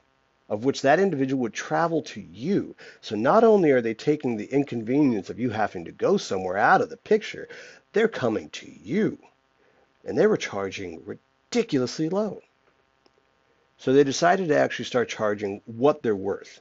of 0.49 0.65
which 0.65 0.83
that 0.83 1.01
individual 1.01 1.43
would 1.43 1.53
travel 1.53 2.03
to 2.03 2.21
you. 2.21 2.77
So 3.01 3.17
not 3.17 3.45
only 3.45 3.71
are 3.73 3.81
they 3.81 3.95
taking 3.95 4.37
the 4.37 4.47
inconvenience 4.47 5.31
of 5.31 5.41
you 5.41 5.51
having 5.51 5.85
to 5.87 5.93
go 5.93 6.17
somewhere 6.17 6.57
out 6.57 6.81
of 6.81 6.91
the 6.91 6.97
picture, 6.97 7.49
they're 7.93 8.09
coming 8.09 8.49
to 8.51 8.71
you. 8.71 9.19
And 10.05 10.17
they 10.17 10.27
were 10.27 10.37
charging 10.37 11.03
ridiculously 11.05 12.09
low. 12.09 12.43
So 13.79 13.93
they 13.93 14.05
decided 14.05 14.49
to 14.49 14.57
actually 14.57 14.85
start 14.85 15.09
charging 15.09 15.61
what 15.67 16.03
they're 16.03 16.17
worth. 16.17 16.61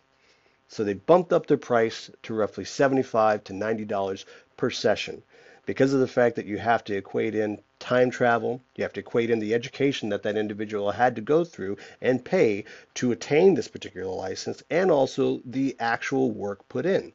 So 0.67 0.83
they 0.83 0.95
bumped 0.95 1.31
up 1.31 1.45
their 1.45 1.57
price 1.57 2.09
to 2.23 2.33
roughly 2.33 2.65
75 2.65 3.43
to 3.45 3.53
$90 3.53 4.25
per 4.57 4.69
session 4.71 5.21
because 5.65 5.93
of 5.93 5.99
the 5.99 6.07
fact 6.07 6.35
that 6.35 6.45
you 6.45 6.57
have 6.57 6.83
to 6.85 6.95
equate 6.95 7.35
in 7.35 7.61
time 7.85 8.09
travel, 8.09 8.59
you 8.75 8.83
have 8.83 8.93
to 8.93 8.99
equate 8.99 9.29
in 9.29 9.37
the 9.37 9.53
education 9.53 10.09
that 10.09 10.23
that 10.23 10.35
individual 10.35 10.89
had 10.89 11.15
to 11.15 11.21
go 11.21 11.43
through 11.43 11.77
and 12.01 12.25
pay 12.25 12.65
to 12.95 13.11
attain 13.11 13.53
this 13.53 13.67
particular 13.67 14.07
license, 14.07 14.63
and 14.71 14.89
also 14.89 15.39
the 15.45 15.75
actual 15.79 16.31
work 16.31 16.67
put 16.67 16.87
in. 16.87 17.13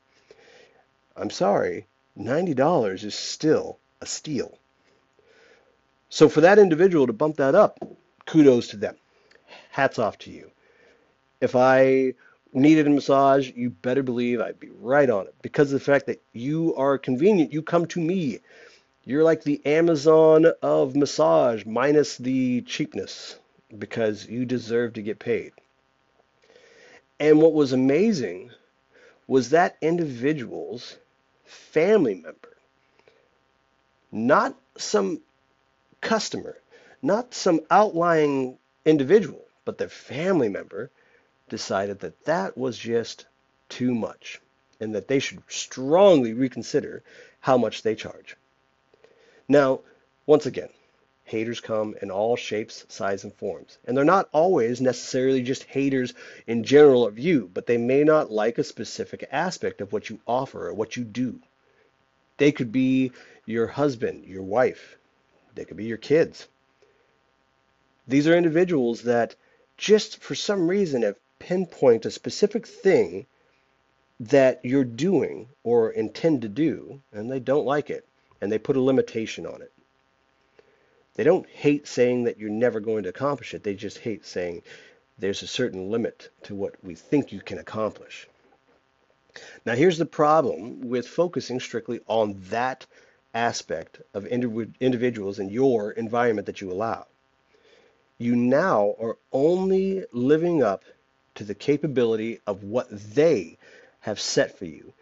I'm 1.16 1.30
sorry, 1.30 1.86
$90 2.16 3.02
is 3.02 3.16
still 3.16 3.80
a 4.00 4.06
steal. 4.06 4.58
So 6.08 6.28
for 6.28 6.40
that 6.42 6.60
individual 6.60 7.08
to 7.08 7.12
bump 7.12 7.36
that 7.38 7.56
up, 7.56 7.80
kudos 8.26 8.68
to 8.68 8.76
them. 8.76 8.94
Hats 9.72 9.98
off 9.98 10.18
to 10.18 10.30
you. 10.30 10.52
If 11.40 11.56
I 11.56 12.14
needed 12.52 12.86
a 12.86 12.90
massage, 12.90 13.50
you 13.56 13.70
better 13.70 14.04
believe 14.04 14.40
I'd 14.40 14.60
be 14.60 14.70
right 14.78 15.10
on 15.10 15.26
it 15.26 15.34
because 15.42 15.72
of 15.72 15.80
the 15.80 15.84
fact 15.84 16.06
that 16.06 16.22
you 16.32 16.76
are 16.76 16.96
convenient. 16.96 17.52
You 17.52 17.62
come 17.62 17.86
to 17.86 18.00
me. 18.00 18.38
You're 19.10 19.24
like 19.24 19.42
the 19.42 19.60
Amazon 19.66 20.46
of 20.62 20.94
massage 20.94 21.64
minus 21.66 22.16
the 22.16 22.60
cheapness 22.60 23.40
because 23.76 24.28
you 24.28 24.44
deserve 24.44 24.92
to 24.92 25.02
get 25.02 25.18
paid. 25.18 25.50
And 27.18 27.42
what 27.42 27.52
was 27.52 27.72
amazing 27.72 28.52
was 29.26 29.50
that 29.50 29.76
individual's 29.80 30.96
family 31.44 32.14
member, 32.14 32.56
not 34.12 34.54
some 34.78 35.22
customer, 36.00 36.56
not 37.02 37.34
some 37.34 37.62
outlying 37.68 38.58
individual, 38.84 39.44
but 39.64 39.76
their 39.76 39.88
family 39.88 40.48
member 40.48 40.88
decided 41.48 41.98
that 41.98 42.26
that 42.26 42.56
was 42.56 42.78
just 42.78 43.26
too 43.68 43.92
much 43.92 44.40
and 44.78 44.94
that 44.94 45.08
they 45.08 45.18
should 45.18 45.42
strongly 45.48 46.32
reconsider 46.32 47.02
how 47.40 47.58
much 47.58 47.82
they 47.82 47.96
charge. 47.96 48.36
Now, 49.50 49.80
once 50.26 50.46
again, 50.46 50.68
haters 51.24 51.58
come 51.58 51.96
in 52.00 52.08
all 52.08 52.36
shapes, 52.36 52.86
sizes, 52.88 53.24
and 53.24 53.34
forms. 53.34 53.78
And 53.84 53.96
they're 53.96 54.04
not 54.04 54.28
always 54.30 54.80
necessarily 54.80 55.42
just 55.42 55.64
haters 55.64 56.14
in 56.46 56.62
general 56.62 57.04
of 57.04 57.18
you, 57.18 57.50
but 57.52 57.66
they 57.66 57.76
may 57.76 58.04
not 58.04 58.30
like 58.30 58.58
a 58.58 58.62
specific 58.62 59.28
aspect 59.32 59.80
of 59.80 59.92
what 59.92 60.08
you 60.08 60.20
offer 60.24 60.68
or 60.68 60.74
what 60.74 60.96
you 60.96 61.02
do. 61.02 61.40
They 62.36 62.52
could 62.52 62.70
be 62.70 63.10
your 63.44 63.66
husband, 63.66 64.24
your 64.24 64.44
wife, 64.44 64.96
they 65.56 65.64
could 65.64 65.76
be 65.76 65.86
your 65.86 65.98
kids. 65.98 66.46
These 68.06 68.28
are 68.28 68.36
individuals 68.36 69.02
that 69.02 69.34
just 69.76 70.18
for 70.22 70.36
some 70.36 70.68
reason 70.68 71.02
have 71.02 71.16
pinpointed 71.40 72.06
a 72.06 72.12
specific 72.12 72.68
thing 72.68 73.26
that 74.20 74.60
you're 74.64 74.84
doing 74.84 75.48
or 75.64 75.90
intend 75.90 76.42
to 76.42 76.48
do, 76.48 77.02
and 77.12 77.28
they 77.28 77.40
don't 77.40 77.66
like 77.66 77.90
it, 77.90 78.06
and 78.40 78.50
they 78.50 78.58
put 78.58 78.76
a 78.76 78.80
limitation 78.80 79.46
on 79.46 79.62
it. 79.62 79.72
They 81.14 81.24
don't 81.24 81.48
hate 81.48 81.86
saying 81.86 82.24
that 82.24 82.38
you're 82.38 82.50
never 82.50 82.80
going 82.80 83.02
to 83.02 83.08
accomplish 83.08 83.52
it. 83.52 83.62
They 83.62 83.74
just 83.74 83.98
hate 83.98 84.24
saying 84.24 84.62
there's 85.18 85.42
a 85.42 85.46
certain 85.46 85.90
limit 85.90 86.30
to 86.44 86.54
what 86.54 86.76
we 86.82 86.94
think 86.94 87.32
you 87.32 87.40
can 87.40 87.58
accomplish. 87.58 88.26
Now, 89.64 89.74
here's 89.74 89.98
the 89.98 90.06
problem 90.06 90.88
with 90.88 91.06
focusing 91.06 91.60
strictly 91.60 92.00
on 92.06 92.40
that 92.48 92.86
aspect 93.34 94.00
of 94.14 94.26
individuals 94.26 95.38
in 95.38 95.50
your 95.50 95.92
environment 95.92 96.46
that 96.46 96.60
you 96.60 96.72
allow. 96.72 97.06
You 98.18 98.34
now 98.34 98.94
are 99.00 99.16
only 99.32 100.04
living 100.12 100.62
up 100.62 100.84
to 101.36 101.44
the 101.44 101.54
capability 101.54 102.40
of 102.46 102.64
what 102.64 102.88
they 102.90 103.56
have 104.00 104.18
set 104.20 104.58
for 104.58 104.64
you. 104.64 104.92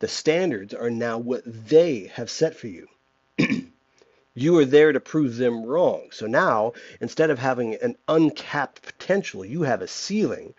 The 0.00 0.08
standards 0.08 0.74
are 0.74 0.90
now 0.90 1.18
what 1.18 1.42
they 1.44 2.10
have 2.14 2.30
set 2.30 2.54
for 2.54 2.68
you. 2.68 2.86
you 4.34 4.56
are 4.58 4.64
there 4.64 4.92
to 4.92 5.00
prove 5.00 5.36
them 5.36 5.64
wrong. 5.64 6.10
So 6.12 6.26
now, 6.26 6.74
instead 7.00 7.30
of 7.30 7.40
having 7.40 7.74
an 7.76 7.96
uncapped 8.06 8.82
potential, 8.82 9.44
you 9.44 9.62
have 9.62 9.82
a 9.82 9.88
ceiling 9.88 10.54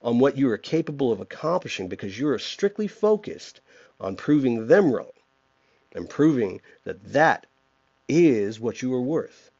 on 0.00 0.18
what 0.18 0.38
you 0.38 0.48
are 0.50 0.58
capable 0.58 1.12
of 1.12 1.20
accomplishing 1.20 1.88
because 1.88 2.18
you 2.18 2.28
are 2.28 2.38
strictly 2.38 2.88
focused 2.88 3.60
on 4.00 4.16
proving 4.16 4.68
them 4.68 4.90
wrong 4.92 5.12
and 5.92 6.08
proving 6.08 6.60
that 6.84 7.12
that 7.12 7.46
is 8.08 8.58
what 8.58 8.80
you 8.80 8.94
are 8.94 9.02
worth. 9.02 9.50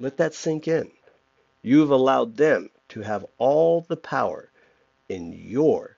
Let 0.00 0.16
that 0.16 0.34
sink 0.34 0.66
in. 0.66 0.90
You 1.62 1.80
have 1.80 1.90
allowed 1.90 2.36
them 2.36 2.70
to 2.90 3.02
have 3.02 3.26
all 3.36 3.82
the 3.82 3.96
power 3.96 4.50
in 5.08 5.32
your 5.32 5.97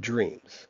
dreams, 0.00 0.66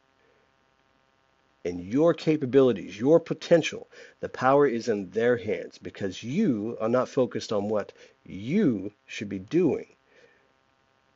and 1.64 1.80
your 1.84 2.14
capabilities, 2.14 2.98
your 2.98 3.20
potential. 3.20 3.88
The 4.20 4.28
power 4.28 4.66
is 4.66 4.88
in 4.88 5.10
their 5.10 5.36
hands 5.36 5.78
because 5.78 6.22
you 6.22 6.76
are 6.80 6.88
not 6.88 7.08
focused 7.08 7.52
on 7.52 7.68
what 7.68 7.92
you 8.24 8.92
should 9.06 9.28
be 9.28 9.38
doing 9.38 9.86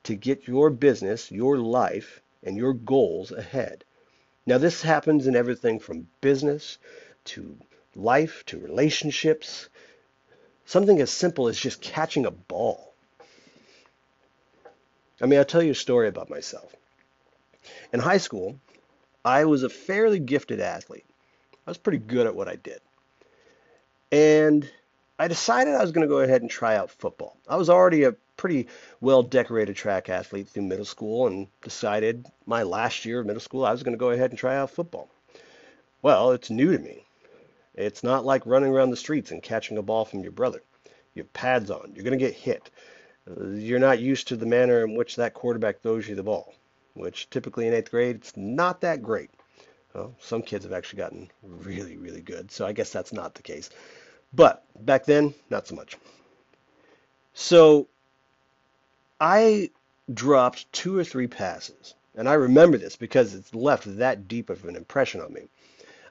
to 0.04 0.14
get 0.14 0.46
your 0.46 0.70
business, 0.70 1.32
your 1.32 1.58
life, 1.58 2.20
and 2.42 2.56
your 2.56 2.74
goals 2.74 3.32
ahead. 3.32 3.84
Now, 4.46 4.58
this 4.58 4.82
happens 4.82 5.26
in 5.26 5.34
everything 5.34 5.80
from 5.80 6.08
business 6.20 6.78
to 7.24 7.56
life 7.96 8.44
to 8.46 8.58
relationships. 8.58 9.68
Something 10.66 11.00
as 11.00 11.10
simple 11.10 11.48
as 11.48 11.58
just 11.58 11.80
catching 11.80 12.26
a 12.26 12.30
ball. 12.30 12.92
I 15.20 15.26
mean, 15.26 15.38
I'll 15.38 15.44
tell 15.44 15.62
you 15.62 15.72
a 15.72 15.76
story 15.76 16.08
about 16.08 16.28
myself. 16.28 16.74
In 17.92 18.00
high 18.00 18.18
school, 18.18 18.58
I 19.24 19.44
was 19.44 19.62
a 19.62 19.68
fairly 19.68 20.18
gifted 20.18 20.60
athlete. 20.60 21.06
I 21.66 21.70
was 21.70 21.78
pretty 21.78 21.98
good 21.98 22.26
at 22.26 22.34
what 22.34 22.48
I 22.48 22.56
did. 22.56 22.80
And 24.12 24.68
I 25.18 25.28
decided 25.28 25.74
I 25.74 25.82
was 25.82 25.92
going 25.92 26.06
to 26.06 26.12
go 26.12 26.20
ahead 26.20 26.42
and 26.42 26.50
try 26.50 26.76
out 26.76 26.90
football. 26.90 27.36
I 27.48 27.56
was 27.56 27.70
already 27.70 28.04
a 28.04 28.12
pretty 28.36 28.66
well 29.00 29.22
decorated 29.22 29.76
track 29.76 30.08
athlete 30.08 30.48
through 30.48 30.64
middle 30.64 30.84
school 30.84 31.26
and 31.26 31.46
decided 31.62 32.26
my 32.46 32.64
last 32.64 33.04
year 33.04 33.20
of 33.20 33.26
middle 33.26 33.40
school 33.40 33.64
I 33.64 33.72
was 33.72 33.82
going 33.82 33.94
to 33.94 33.98
go 33.98 34.10
ahead 34.10 34.30
and 34.30 34.38
try 34.38 34.56
out 34.56 34.70
football. 34.70 35.08
Well, 36.02 36.32
it's 36.32 36.50
new 36.50 36.76
to 36.76 36.78
me. 36.78 37.04
It's 37.74 38.02
not 38.04 38.24
like 38.24 38.46
running 38.46 38.72
around 38.72 38.90
the 38.90 38.96
streets 38.96 39.30
and 39.30 39.42
catching 39.42 39.78
a 39.78 39.82
ball 39.82 40.04
from 40.04 40.20
your 40.20 40.32
brother. 40.32 40.62
You 41.14 41.22
have 41.22 41.32
pads 41.32 41.70
on. 41.70 41.92
You're 41.94 42.04
going 42.04 42.18
to 42.18 42.24
get 42.24 42.34
hit. 42.34 42.70
You're 43.26 43.78
not 43.78 44.00
used 44.00 44.28
to 44.28 44.36
the 44.36 44.46
manner 44.46 44.84
in 44.84 44.94
which 44.94 45.16
that 45.16 45.34
quarterback 45.34 45.80
throws 45.80 46.06
you 46.06 46.14
the 46.14 46.22
ball, 46.22 46.52
which 46.94 47.28
typically 47.30 47.66
in 47.66 47.74
eighth 47.74 47.90
grade, 47.90 48.16
it's 48.16 48.36
not 48.36 48.80
that 48.80 49.02
great. 49.02 49.30
Well, 49.94 50.14
some 50.18 50.42
kids 50.42 50.64
have 50.64 50.72
actually 50.72 50.98
gotten 50.98 51.30
really, 51.42 51.96
really 51.96 52.20
good, 52.20 52.50
so 52.50 52.66
I 52.66 52.72
guess 52.72 52.90
that's 52.90 53.12
not 53.12 53.34
the 53.34 53.42
case. 53.42 53.70
But 54.32 54.64
back 54.84 55.04
then, 55.04 55.34
not 55.50 55.68
so 55.68 55.76
much. 55.76 55.96
So 57.34 57.86
I 59.20 59.70
dropped 60.12 60.72
two 60.72 60.98
or 60.98 61.04
three 61.04 61.28
passes, 61.28 61.94
and 62.16 62.28
I 62.28 62.34
remember 62.34 62.76
this 62.78 62.96
because 62.96 63.34
it's 63.34 63.54
left 63.54 63.98
that 63.98 64.26
deep 64.26 64.50
of 64.50 64.64
an 64.64 64.76
impression 64.76 65.20
on 65.20 65.32
me. 65.32 65.42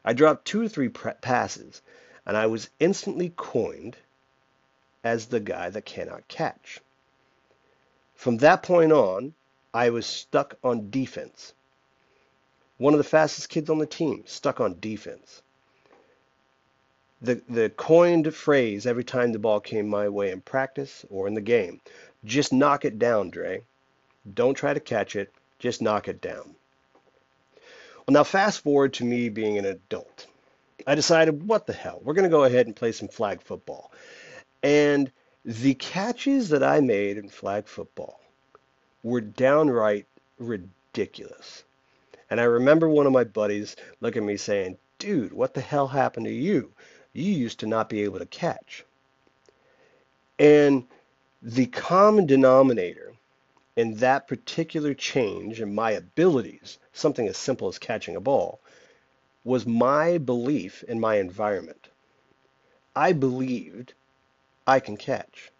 I 0.06 0.14
dropped 0.14 0.46
two 0.46 0.62
or 0.62 0.68
three 0.68 0.90
passes, 0.90 1.82
and 2.26 2.38
I 2.38 2.46
was 2.46 2.70
instantly 2.80 3.34
coined 3.36 3.98
as 5.04 5.26
the 5.26 5.40
guy 5.40 5.70
that 5.70 5.86
cannot 5.86 6.28
catch. 6.28 6.80
From 8.16 8.38
that 8.38 8.64
point 8.64 8.94
on, 8.94 9.34
I 9.74 9.90
was 9.90 10.06
stuck 10.06 10.56
on 10.64 10.90
defense. 10.90 11.54
One 12.78 12.94
of 12.94 12.98
the 12.98 13.04
fastest 13.04 13.50
kids 13.50 13.70
on 13.70 13.78
the 13.78 13.86
team, 13.86 14.24
stuck 14.26 14.60
on 14.60 14.80
defense. 14.80 15.42
The, 17.22 17.42
the 17.48 17.70
coined 17.70 18.36
phrase 18.36 18.86
every 18.86 19.04
time 19.04 19.32
the 19.32 19.40
ball 19.40 19.62
came 19.62 19.88
my 19.88 20.10
way 20.10 20.32
in 20.32 20.42
practice 20.42 21.06
or 21.10 21.28
in 21.28 21.34
the 21.34 21.42
game 21.42 21.80
just 22.26 22.54
knock 22.54 22.86
it 22.86 23.00
down, 23.00 23.30
Dre. 23.30 23.64
Don't 24.32 24.54
try 24.54 24.74
to 24.74 24.80
catch 24.80 25.16
it. 25.16 25.34
Just 25.60 25.82
knock 25.82 26.08
it 26.08 26.22
down. 26.22 26.56
Well, 28.06 28.14
now 28.14 28.24
fast 28.24 28.62
forward 28.62 28.94
to 28.96 29.06
me 29.06 29.30
being 29.30 29.58
an 29.58 29.66
adult. 29.66 30.28
I 30.86 30.96
decided, 30.96 31.48
what 31.48 31.66
the 31.66 31.74
hell? 31.74 32.02
We're 32.04 32.14
going 32.14 32.24
to 32.24 32.30
go 32.30 32.44
ahead 32.44 32.66
and 32.66 32.76
play 32.76 32.92
some 32.92 33.08
flag 33.08 33.42
football. 33.42 33.92
And 34.62 35.12
the 35.46 35.74
catches 35.76 36.50
that 36.50 36.64
I 36.64 36.80
made 36.82 37.18
in 37.18 37.30
flag 37.30 37.68
football 37.68 38.20
were 39.04 39.22
downright 39.22 40.08
ridiculous. 40.40 41.64
And 42.30 42.42
I 42.42 42.46
remember 42.46 42.90
one 42.90 43.06
of 43.06 43.14
my 43.14 43.26
buddies 43.26 43.76
looking 44.02 44.24
at 44.24 44.28
me 44.28 44.38
saying, 44.38 44.78
dude, 44.98 45.34
what 45.34 45.54
the 45.54 45.62
hell 45.62 45.88
happened 45.88 46.26
to 46.26 46.32
you? 46.32 46.72
You 47.14 47.32
used 47.32 47.60
to 47.60 47.68
not 47.68 47.90
be 47.90 48.04
able 48.04 48.20
to 48.20 48.26
catch. 48.26 48.86
And 50.40 50.86
the 51.42 51.68
common 51.68 52.26
denominator 52.26 53.14
in 53.76 53.96
that 53.98 54.28
particular 54.28 54.94
change 54.94 55.62
in 55.62 55.76
my 55.76 55.92
abilities, 55.92 56.78
something 56.94 57.28
as 57.28 57.38
simple 57.38 57.68
as 57.68 57.78
catching 57.78 58.16
a 58.16 58.22
ball, 58.22 58.60
was 59.44 59.66
my 59.66 60.18
belief 60.18 60.84
in 60.84 61.00
my 61.00 61.16
environment. 61.16 61.90
I 62.96 63.14
believed 63.14 63.94
I 64.66 64.80
can 64.80 64.96
catch. 64.96 65.52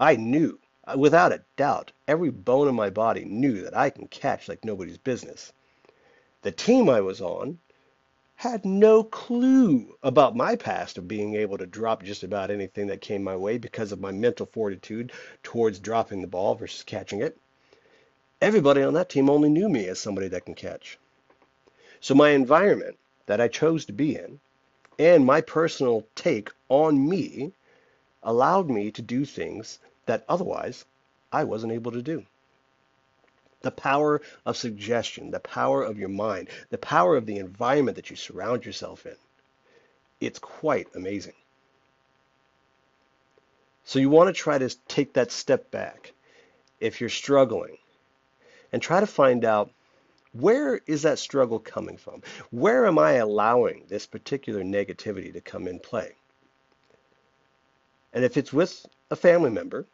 I 0.00 0.16
knew, 0.16 0.58
Uh, 0.86 0.96
without 0.96 1.32
a 1.32 1.42
doubt, 1.56 1.90
every 2.06 2.30
bone 2.30 2.68
in 2.68 2.74
my 2.74 2.90
body 2.90 3.24
knew 3.24 3.62
that 3.62 3.76
I 3.76 3.90
can 3.90 4.06
catch 4.06 4.48
like 4.48 4.64
nobody's 4.64 4.98
business. 4.98 5.52
The 6.42 6.52
team 6.52 6.88
I 6.88 7.00
was 7.00 7.20
on 7.20 7.58
had 8.36 8.64
no 8.64 9.02
clue 9.02 9.96
about 10.02 10.36
my 10.36 10.54
past 10.54 10.98
of 10.98 11.08
being 11.08 11.34
able 11.34 11.58
to 11.58 11.66
drop 11.66 12.02
just 12.02 12.22
about 12.22 12.50
anything 12.50 12.86
that 12.86 13.00
came 13.00 13.24
my 13.24 13.34
way 13.34 13.58
because 13.58 13.92
of 13.92 14.00
my 14.00 14.12
mental 14.12 14.46
fortitude 14.46 15.10
towards 15.42 15.78
dropping 15.80 16.20
the 16.20 16.28
ball 16.28 16.54
versus 16.54 16.84
catching 16.84 17.20
it. 17.22 17.36
Everybody 18.40 18.82
on 18.82 18.94
that 18.94 19.08
team 19.08 19.30
only 19.30 19.48
knew 19.48 19.68
me 19.68 19.88
as 19.88 19.98
somebody 19.98 20.28
that 20.28 20.44
can 20.44 20.54
catch. 20.54 20.98
So 22.00 22.14
my 22.14 22.30
environment 22.30 22.98
that 23.24 23.40
I 23.40 23.48
chose 23.48 23.86
to 23.86 23.92
be 23.92 24.16
in 24.16 24.38
and 24.98 25.26
my 25.26 25.40
personal 25.40 26.06
take 26.14 26.50
on 26.68 27.08
me 27.08 27.52
allowed 28.22 28.68
me 28.68 28.90
to 28.92 29.02
do 29.02 29.24
things 29.24 29.78
that 30.06 30.24
otherwise 30.28 30.84
I 31.32 31.44
wasn't 31.44 31.72
able 31.72 31.92
to 31.92 32.02
do 32.02 32.24
the 33.62 33.70
power 33.72 34.22
of 34.44 34.56
suggestion, 34.56 35.32
the 35.32 35.40
power 35.40 35.82
of 35.82 35.98
your 35.98 36.08
mind, 36.08 36.48
the 36.70 36.78
power 36.78 37.16
of 37.16 37.26
the 37.26 37.38
environment 37.38 37.96
that 37.96 38.10
you 38.10 38.16
surround 38.16 38.64
yourself 38.64 39.04
in. 39.06 39.16
It's 40.20 40.38
quite 40.38 40.86
amazing. 40.94 41.32
So 43.84 43.98
you 43.98 44.08
want 44.08 44.28
to 44.28 44.40
try 44.40 44.58
to 44.58 44.68
take 44.88 45.14
that 45.14 45.32
step 45.32 45.70
back 45.70 46.12
if 46.80 47.00
you're 47.00 47.10
struggling 47.10 47.76
and 48.72 48.80
try 48.80 49.00
to 49.00 49.06
find 49.06 49.44
out 49.44 49.70
where 50.32 50.80
is 50.86 51.02
that 51.02 51.18
struggle 51.18 51.58
coming 51.58 51.96
from? 51.96 52.22
Where 52.50 52.86
am 52.86 52.98
I 52.98 53.12
allowing 53.14 53.84
this 53.88 54.06
particular 54.06 54.62
negativity 54.62 55.32
to 55.32 55.40
come 55.40 55.66
in 55.66 55.80
play? 55.80 56.12
And 58.12 58.24
if 58.24 58.36
it's 58.36 58.52
with 58.52 58.86
a 59.10 59.16
family 59.16 59.50
member, 59.50 59.86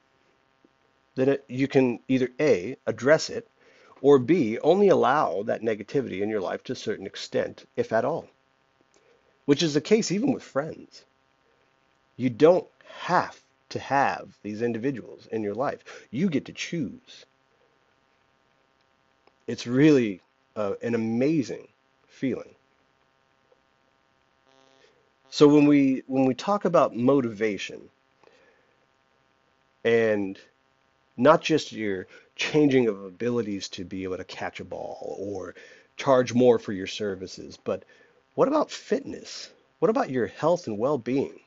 then 1.15 1.29
it, 1.29 1.45
you 1.49 1.69
can 1.69 2.01
either 2.09 2.29
A, 2.41 2.77
address 2.87 3.31
it, 3.31 3.49
or 4.01 4.19
B, 4.19 4.59
only 4.59 4.89
allow 4.89 5.43
that 5.45 5.63
negativity 5.63 6.21
in 6.21 6.29
your 6.29 6.41
life 6.41 6.65
to 6.65 6.73
a 6.73 6.77
certain 6.77 7.07
extent, 7.07 7.65
if 7.77 7.93
at 7.93 8.05
all, 8.05 8.29
which 9.45 9.63
is 9.63 9.75
the 9.75 9.81
case 9.81 10.11
even 10.11 10.33
with 10.33 10.43
friends. 10.43 11.05
You 12.17 12.31
don't 12.31 12.67
have 13.03 13.41
to 13.71 13.79
have 13.79 14.37
these 14.43 14.63
individuals 14.63 15.27
in 15.33 15.43
your 15.43 15.55
life. 15.55 16.07
You 16.11 16.29
get 16.29 16.45
to 16.47 16.53
choose. 16.53 17.27
It's 19.47 19.67
really 19.67 20.21
uh, 20.57 20.75
an 20.83 20.95
amazing 20.95 21.69
feeling. 22.07 22.55
So 25.31 25.49
when 25.49 25.67
we 25.67 26.03
when 26.07 26.27
we 26.27 26.35
talk 26.35 26.67
about 26.67 26.95
motivation 26.95 27.89
and 29.83 30.39
not 31.17 31.43
just 31.43 31.73
your 31.73 32.07
changing 32.37 32.89
of 32.89 33.05
abilities 33.05 33.69
to 33.69 33.85
be 33.85 34.05
able 34.05 34.17
to 34.17 34.25
catch 34.25 34.61
a 34.61 34.65
ball 34.65 35.17
or 35.19 35.55
charge 35.97 36.33
more 36.33 36.59
for 36.59 36.73
your 36.73 36.87
services. 36.87 37.59
But 37.63 37.85
what 38.35 38.49
about 38.49 38.71
fitness? 38.71 39.51
What 39.79 39.91
about 39.91 40.11
your 40.11 40.27
health 40.27 40.67
and 40.67 40.79
well-being? 40.79 41.41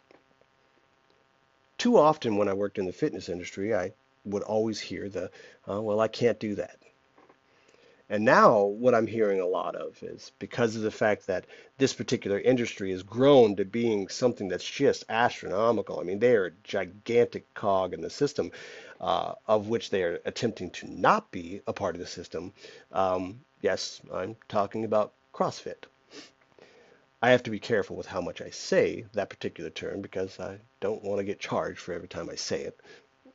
Too 1.77 1.97
often 1.97 2.37
when 2.37 2.47
I 2.47 2.53
worked 2.53 2.77
in 2.77 2.85
the 2.85 2.93
fitness 2.93 3.29
industry, 3.29 3.75
I 3.75 3.91
would 4.23 4.43
always 4.43 4.79
hear 4.79 5.09
the, 5.09 5.31
uh, 5.69 5.81
well, 5.81 5.99
I 5.99 6.07
can't 6.07 6.39
do 6.39 6.55
that. 6.55 6.77
And 8.09 8.23
now 8.23 8.61
what 8.61 8.93
I'm 8.93 9.07
hearing 9.07 9.39
a 9.39 9.47
lot 9.47 9.75
of 9.75 10.01
is 10.03 10.31
because 10.37 10.75
of 10.75 10.83
the 10.83 10.91
fact 10.91 11.25
that 11.25 11.45
this 11.79 11.93
particular 11.93 12.39
industry 12.39 12.91
has 12.91 13.01
grown 13.01 13.55
to 13.55 13.65
being 13.65 14.09
something 14.09 14.47
that's 14.47 14.69
just 14.69 15.05
astronomical. 15.09 15.99
I 15.99 16.03
mean, 16.03 16.19
they 16.19 16.35
are 16.35 16.45
a 16.45 16.51
gigantic 16.63 17.51
cog 17.55 17.93
in 17.93 18.01
the 18.01 18.09
system, 18.11 18.51
uh, 19.01 19.33
of 19.47 19.69
which 19.69 19.89
they 19.89 20.03
are 20.03 20.19
attempting 20.25 20.69
to 20.71 20.87
not 20.91 21.31
be 21.31 21.61
a 21.65 21.73
part 21.73 21.95
of 21.95 21.99
the 21.99 22.07
system. 22.07 22.53
Um, 22.91 23.41
yes, 23.61 24.01
I'm 24.13 24.35
talking 24.49 24.85
about 24.85 25.13
CrossFit. 25.33 25.85
I 27.23 27.31
have 27.31 27.43
to 27.43 27.51
be 27.51 27.59
careful 27.59 27.95
with 27.95 28.05
how 28.05 28.21
much 28.21 28.39
I 28.39 28.51
say 28.51 29.05
that 29.13 29.31
particular 29.31 29.71
term 29.71 30.01
because 30.01 30.39
I 30.39 30.59
don't 30.79 31.03
want 31.03 31.17
to 31.17 31.23
get 31.23 31.39
charged 31.39 31.79
for 31.79 31.93
every 31.93 32.07
time 32.07 32.29
I 32.29 32.35
say 32.35 32.69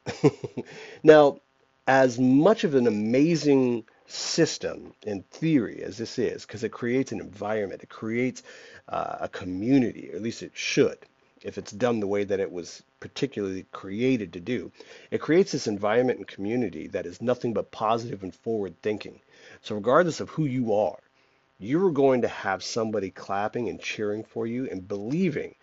it. 0.06 0.66
now, 1.02 1.40
as 1.88 2.20
much 2.20 2.62
of 2.62 2.76
an 2.76 2.87
amazing 2.87 3.85
system 4.10 4.92
in 5.02 5.22
theory 5.30 5.82
as 5.82 5.96
this 5.96 6.18
is, 6.18 6.44
because 6.44 6.64
it 6.64 6.70
creates 6.72 7.12
an 7.12 7.20
environment, 7.20 7.82
it 7.82 7.88
creates 7.88 8.42
uh, 8.88 9.18
a 9.20 9.28
community, 9.28 10.10
or 10.12 10.16
at 10.16 10.22
least 10.22 10.42
it 10.42 10.52
should, 10.54 10.98
if 11.42 11.58
it's 11.58 11.72
done 11.72 12.00
the 12.00 12.06
way 12.06 12.24
that 12.24 12.40
it 12.40 12.50
was 12.50 12.82
particularly 12.98 13.64
created 13.72 14.32
to 14.32 14.40
do. 14.40 14.70
It 15.10 15.20
creates 15.20 15.52
this 15.52 15.66
environment 15.66 16.18
and 16.18 16.28
community 16.28 16.88
that 16.88 17.06
is 17.06 17.22
nothing 17.22 17.52
but 17.52 17.70
positive 17.70 18.22
and 18.22 18.34
forward 18.34 18.74
thinking. 18.82 19.20
So 19.62 19.74
regardless 19.74 20.20
of 20.20 20.30
who 20.30 20.44
you 20.44 20.74
are, 20.74 20.98
you're 21.58 21.90
going 21.90 22.22
to 22.22 22.28
have 22.28 22.64
somebody 22.64 23.10
clapping 23.10 23.68
and 23.68 23.80
cheering 23.80 24.24
for 24.24 24.46
you 24.46 24.68
and 24.70 24.88
believing 24.88 25.54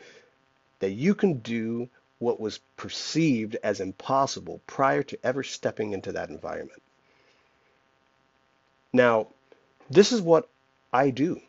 that 0.80 0.92
you 0.92 1.16
can 1.16 1.40
do 1.40 1.90
what 2.20 2.40
was 2.40 2.60
perceived 2.78 3.58
as 3.64 3.80
impossible 3.80 4.62
prior 4.68 5.04
to 5.04 5.20
ever 5.24 5.44
stepping 5.44 5.94
into 5.94 6.12
that 6.12 6.30
environment. 6.30 6.82
Now, 8.98 9.28
this 9.92 10.12
is 10.12 10.24
what 10.24 10.50
I 10.92 11.12
do. 11.12 11.40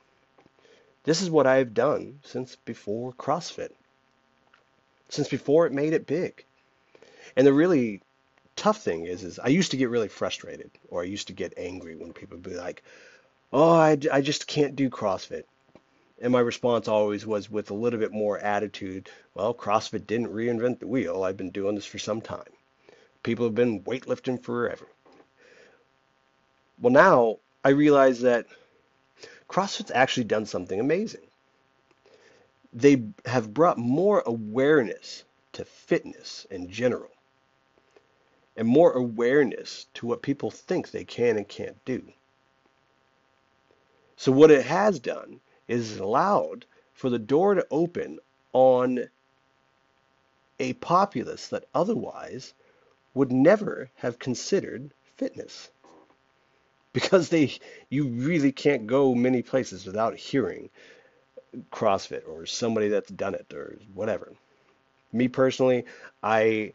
This 1.04 1.22
is 1.22 1.30
what 1.30 1.46
I've 1.46 1.72
done 1.72 2.20
since 2.22 2.56
before 2.56 3.14
CrossFit, 3.14 3.70
since 5.08 5.28
before 5.28 5.66
it 5.66 5.72
made 5.72 5.94
it 5.94 6.06
big. 6.06 6.44
And 7.36 7.46
the 7.46 7.54
really 7.54 8.02
tough 8.54 8.82
thing 8.82 9.06
is, 9.06 9.24
is 9.24 9.38
I 9.38 9.48
used 9.48 9.70
to 9.70 9.78
get 9.78 9.88
really 9.88 10.08
frustrated 10.08 10.70
or 10.90 11.00
I 11.00 11.06
used 11.06 11.28
to 11.28 11.32
get 11.32 11.54
angry 11.56 11.96
when 11.96 12.12
people 12.12 12.36
would 12.36 12.42
be 12.42 12.54
like, 12.54 12.82
oh, 13.50 13.72
I, 13.72 13.96
I 14.12 14.20
just 14.20 14.46
can't 14.46 14.76
do 14.76 14.90
CrossFit. 14.90 15.44
And 16.20 16.30
my 16.30 16.40
response 16.40 16.86
always 16.86 17.26
was 17.26 17.50
with 17.50 17.70
a 17.70 17.80
little 17.82 17.98
bit 17.98 18.12
more 18.12 18.38
attitude, 18.38 19.08
well, 19.32 19.54
CrossFit 19.54 20.06
didn't 20.06 20.34
reinvent 20.34 20.80
the 20.80 20.86
wheel. 20.86 21.22
I've 21.22 21.38
been 21.38 21.50
doing 21.50 21.76
this 21.76 21.86
for 21.86 21.98
some 21.98 22.20
time. 22.20 22.52
People 23.22 23.46
have 23.46 23.54
been 23.54 23.84
weightlifting 23.84 24.42
forever. 24.42 24.86
Well, 26.80 26.92
now 26.92 27.38
I 27.64 27.70
realize 27.70 28.20
that 28.20 28.46
CrossFit's 29.48 29.90
actually 29.90 30.24
done 30.24 30.46
something 30.46 30.78
amazing. 30.78 31.26
They 32.72 33.02
have 33.24 33.54
brought 33.54 33.78
more 33.78 34.22
awareness 34.26 35.24
to 35.54 35.64
fitness 35.64 36.46
in 36.50 36.70
general 36.70 37.10
and 38.56 38.68
more 38.68 38.92
awareness 38.92 39.86
to 39.94 40.06
what 40.06 40.22
people 40.22 40.50
think 40.50 40.90
they 40.90 41.04
can 41.04 41.36
and 41.36 41.48
can't 41.48 41.82
do. 41.84 42.02
So 44.16 44.32
what 44.32 44.50
it 44.50 44.66
has 44.66 44.98
done 44.98 45.40
is 45.68 45.98
allowed 45.98 46.66
for 46.92 47.08
the 47.08 47.18
door 47.18 47.54
to 47.54 47.66
open 47.70 48.18
on 48.52 49.08
a 50.60 50.72
populace 50.74 51.48
that 51.48 51.68
otherwise 51.74 52.52
would 53.14 53.32
never 53.32 53.90
have 53.96 54.18
considered 54.18 54.90
fitness 55.16 55.70
because 56.92 57.28
they 57.28 57.52
you 57.90 58.08
really 58.08 58.52
can't 58.52 58.86
go 58.86 59.14
many 59.14 59.42
places 59.42 59.86
without 59.86 60.16
hearing 60.16 60.70
CrossFit 61.70 62.28
or 62.28 62.46
somebody 62.46 62.88
that's 62.88 63.10
done 63.10 63.34
it 63.34 63.52
or 63.54 63.78
whatever. 63.94 64.32
Me 65.12 65.28
personally, 65.28 65.84
I 66.22 66.72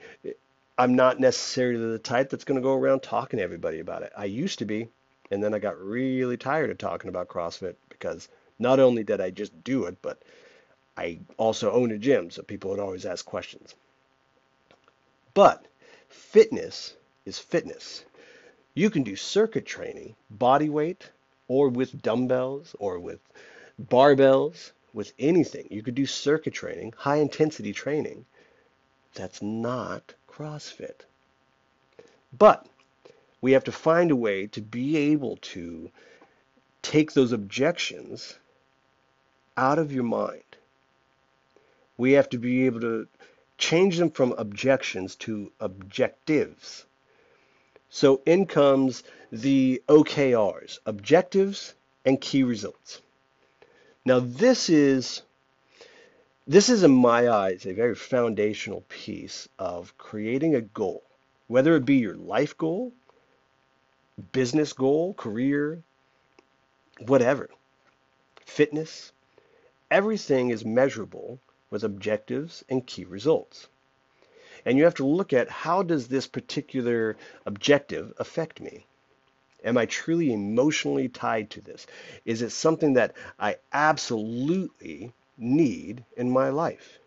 I'm 0.78 0.96
not 0.96 1.20
necessarily 1.20 1.92
the 1.92 2.00
type 2.00 2.30
that's 2.30 2.46
going 2.46 2.60
to 2.60 2.64
go 2.64 2.74
around 2.74 3.02
talking 3.02 3.38
to 3.38 3.44
everybody 3.44 3.80
about 3.80 4.02
it. 4.02 4.12
I 4.18 4.26
used 4.26 4.60
to 4.60 4.66
be, 4.66 4.88
and 5.30 5.44
then 5.44 5.54
I 5.54 5.60
got 5.60 5.80
really 5.80 6.38
tired 6.38 6.72
of 6.72 6.80
talking 6.80 7.10
about 7.10 7.28
CrossFit 7.28 7.76
because 7.90 8.28
not 8.58 8.80
only 8.80 9.04
did 9.04 9.22
I 9.22 9.30
just 9.30 9.64
do 9.64 9.86
it, 9.86 9.98
but 10.02 10.22
I 10.98 11.20
also 11.38 11.72
own 11.72 11.92
a 11.92 11.98
gym, 11.98 12.32
so 12.32 12.42
people 12.42 12.72
would 12.72 12.80
always 12.80 13.06
ask 13.06 13.26
questions. 13.26 13.76
But 15.34 15.66
fitness 16.10 16.96
is 17.26 17.40
fitness. 17.40 18.04
You 18.76 18.90
can 18.90 19.04
do 19.04 19.16
circuit 19.16 19.66
training, 19.66 20.16
body 20.30 20.70
weight, 20.70 21.12
or 21.48 21.70
with 21.70 22.02
dumbbells, 22.02 22.76
or 22.80 23.00
with 23.00 23.20
barbells, 23.80 24.72
with 24.94 25.14
anything. 25.20 25.68
You 25.70 25.84
could 25.84 25.96
do 25.96 26.06
circuit 26.06 26.54
training, 26.54 26.94
high 26.98 27.18
intensity 27.18 27.74
training. 27.74 28.26
That's 29.14 29.42
not 29.42 30.16
CrossFit. 30.28 31.02
But 32.38 32.68
we 33.42 33.52
have 33.52 33.64
to 33.66 33.72
find 33.72 34.10
a 34.10 34.16
way 34.16 34.48
to 34.48 34.62
be 34.62 34.98
able 34.98 35.38
to 35.38 35.92
take 36.82 37.14
those 37.14 37.32
objections 37.32 38.40
out 39.56 39.78
of 39.78 39.92
your 39.92 40.04
mind. 40.04 40.44
We 41.98 42.14
have 42.14 42.30
to 42.30 42.38
be 42.40 42.66
able 42.66 42.82
to 42.82 43.08
change 43.58 43.98
them 43.98 44.10
from 44.10 44.34
objections 44.34 45.16
to 45.18 45.52
objectives. 45.60 46.86
So 47.96 48.24
in 48.26 48.48
comes 48.48 49.04
the 49.32 49.80
OKRs, 49.88 50.80
objectives 50.84 51.76
and 52.04 52.20
key 52.20 52.42
results. 52.42 53.04
Now 54.04 54.20
this 54.20 54.68
is 54.68 55.22
this 56.48 56.70
is 56.70 56.82
in 56.82 56.90
my 56.90 57.30
eyes 57.30 57.68
a 57.68 57.74
very 57.74 57.94
foundational 57.94 58.84
piece 58.90 59.48
of 59.60 59.96
creating 60.00 60.56
a 60.56 60.62
goal, 60.62 61.04
whether 61.46 61.76
it 61.76 61.86
be 61.86 61.98
your 61.98 62.16
life 62.16 62.58
goal, 62.58 62.94
business 64.32 64.74
goal, 64.74 65.14
career, 65.14 65.84
whatever. 66.98 67.48
Fitness, 68.44 69.12
everything 69.92 70.50
is 70.50 70.66
measurable 70.66 71.38
with 71.70 71.84
objectives 71.84 72.64
and 72.68 72.88
key 72.88 73.06
results. 73.06 73.68
And 74.66 74.78
you 74.78 74.86
have 74.86 74.96
to 74.96 75.06
look 75.06 75.34
at 75.34 75.50
how 75.50 75.84
does 75.84 76.08
this 76.08 76.28
particular 76.28 77.18
objective 77.46 78.14
affect 78.18 78.62
me? 78.62 78.86
Am 79.64 79.78
I 79.78 79.86
truly 79.86 80.34
emotionally 80.34 81.08
tied 81.10 81.50
to 81.52 81.62
this? 81.62 81.88
Is 82.26 82.42
it 82.42 82.52
something 82.52 82.94
that 82.94 83.16
I 83.40 83.58
absolutely 83.72 85.14
need 85.38 86.04
in 86.18 86.30
my 86.32 86.50
life? 86.50 87.00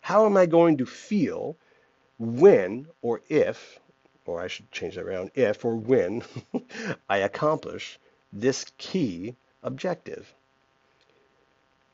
How 0.00 0.26
am 0.26 0.36
I 0.36 0.46
going 0.46 0.78
to 0.78 0.86
feel 0.86 1.56
when 2.18 2.86
or 3.00 3.22
if, 3.28 3.78
or 4.26 4.40
I 4.40 4.48
should 4.48 4.70
change 4.70 4.96
that 4.96 5.04
around, 5.04 5.30
if 5.34 5.64
or 5.64 5.76
when 5.76 6.22
I 7.08 7.18
accomplish 7.18 7.98
this 8.32 8.66
key 8.78 9.36
objective? 9.62 10.34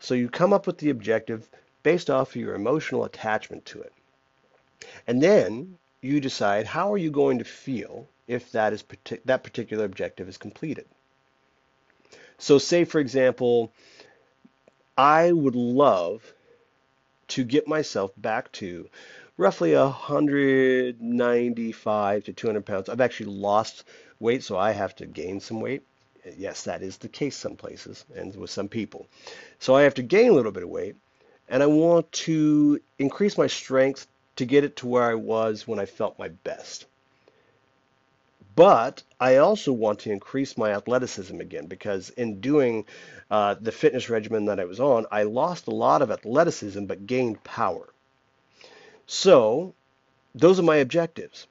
So 0.01 0.15
you 0.15 0.29
come 0.29 0.53
up 0.53 0.67
with 0.67 0.79
the 0.79 0.91
objective 0.91 1.49
based 1.83 2.11
off 2.11 2.31
of 2.31 2.37
your 2.37 2.55
emotional 2.55 3.05
attachment 3.05 3.67
to 3.67 3.81
it. 3.83 3.93
And 5.07 5.23
then 5.23 5.79
you 6.01 6.21
decide 6.21 6.67
how 6.67 6.93
are 6.93 6.99
you 6.99 7.11
going 7.11 7.39
to 7.39 7.45
feel 7.45 8.07
if 8.27 8.53
that 8.53 8.73
is 8.73 8.83
that 9.25 9.43
particular 9.43 9.85
objective 9.85 10.29
is 10.29 10.37
completed. 10.37 10.87
So 12.39 12.59
say 12.59 12.85
for 12.85 13.01
example, 13.01 13.73
I 14.97 15.33
would 15.33 15.57
love 15.57 16.23
to 17.29 17.45
get 17.45 17.69
myself 17.69 18.11
back 18.17 18.51
to 18.53 18.89
roughly 19.37 19.75
195 19.75 22.25
to 22.25 22.33
200 22.33 22.67
pounds. 22.67 22.89
I've 22.89 23.01
actually 23.01 23.33
lost 23.33 23.85
weight, 24.21 24.43
so 24.43 24.59
I 24.59 24.73
have 24.73 24.97
to 24.97 25.07
gain 25.07 25.39
some 25.41 25.61
weight. 25.61 25.85
Yes, 26.37 26.65
that 26.65 26.83
is 26.83 26.97
the 26.99 27.09
case 27.09 27.37
some 27.37 27.55
places 27.57 28.05
and 28.15 28.37
with 28.37 28.51
some 28.51 28.69
people. 28.69 29.07
So 29.61 29.77
I 29.77 29.83
have 29.83 29.95
to 29.95 30.03
gain 30.03 30.31
a 30.31 30.35
little 30.35 30.53
bit 30.53 30.65
of 30.65 30.69
weight, 30.69 30.97
and 31.49 31.63
I 31.63 31.67
want 31.67 32.13
to 32.13 32.81
increase 32.99 33.39
my 33.39 33.47
strength 33.47 34.07
to 34.39 34.47
get 34.47 34.65
it 34.65 34.77
to 34.77 34.87
where 34.87 35.03
I 35.03 35.15
was 35.15 35.67
when 35.67 35.79
I 35.79 35.87
felt 35.87 36.19
my 36.19 36.29
best. 36.29 36.87
But 38.55 39.03
I 39.21 39.37
also 39.37 39.73
want 39.73 40.01
to 40.01 40.13
increase 40.13 40.57
my 40.57 40.73
athleticism 40.73 41.41
again 41.41 41.67
because 41.67 42.11
in 42.11 42.41
doing 42.41 42.87
uh, 43.31 43.55
the 43.61 43.73
fitness 43.73 44.09
regimen 44.09 44.47
that 44.47 44.61
I 44.61 44.65
was 44.65 44.81
on, 44.81 45.07
I 45.11 45.25
lost 45.25 45.67
a 45.67 45.75
lot 45.75 46.03
of 46.03 46.11
athleticism 46.11 46.85
but 46.85 47.07
gained 47.07 47.43
power. 47.45 47.89
So 49.07 49.75
those 50.35 50.59
are 50.61 50.65
my 50.65 50.77
objectives. 50.77 51.47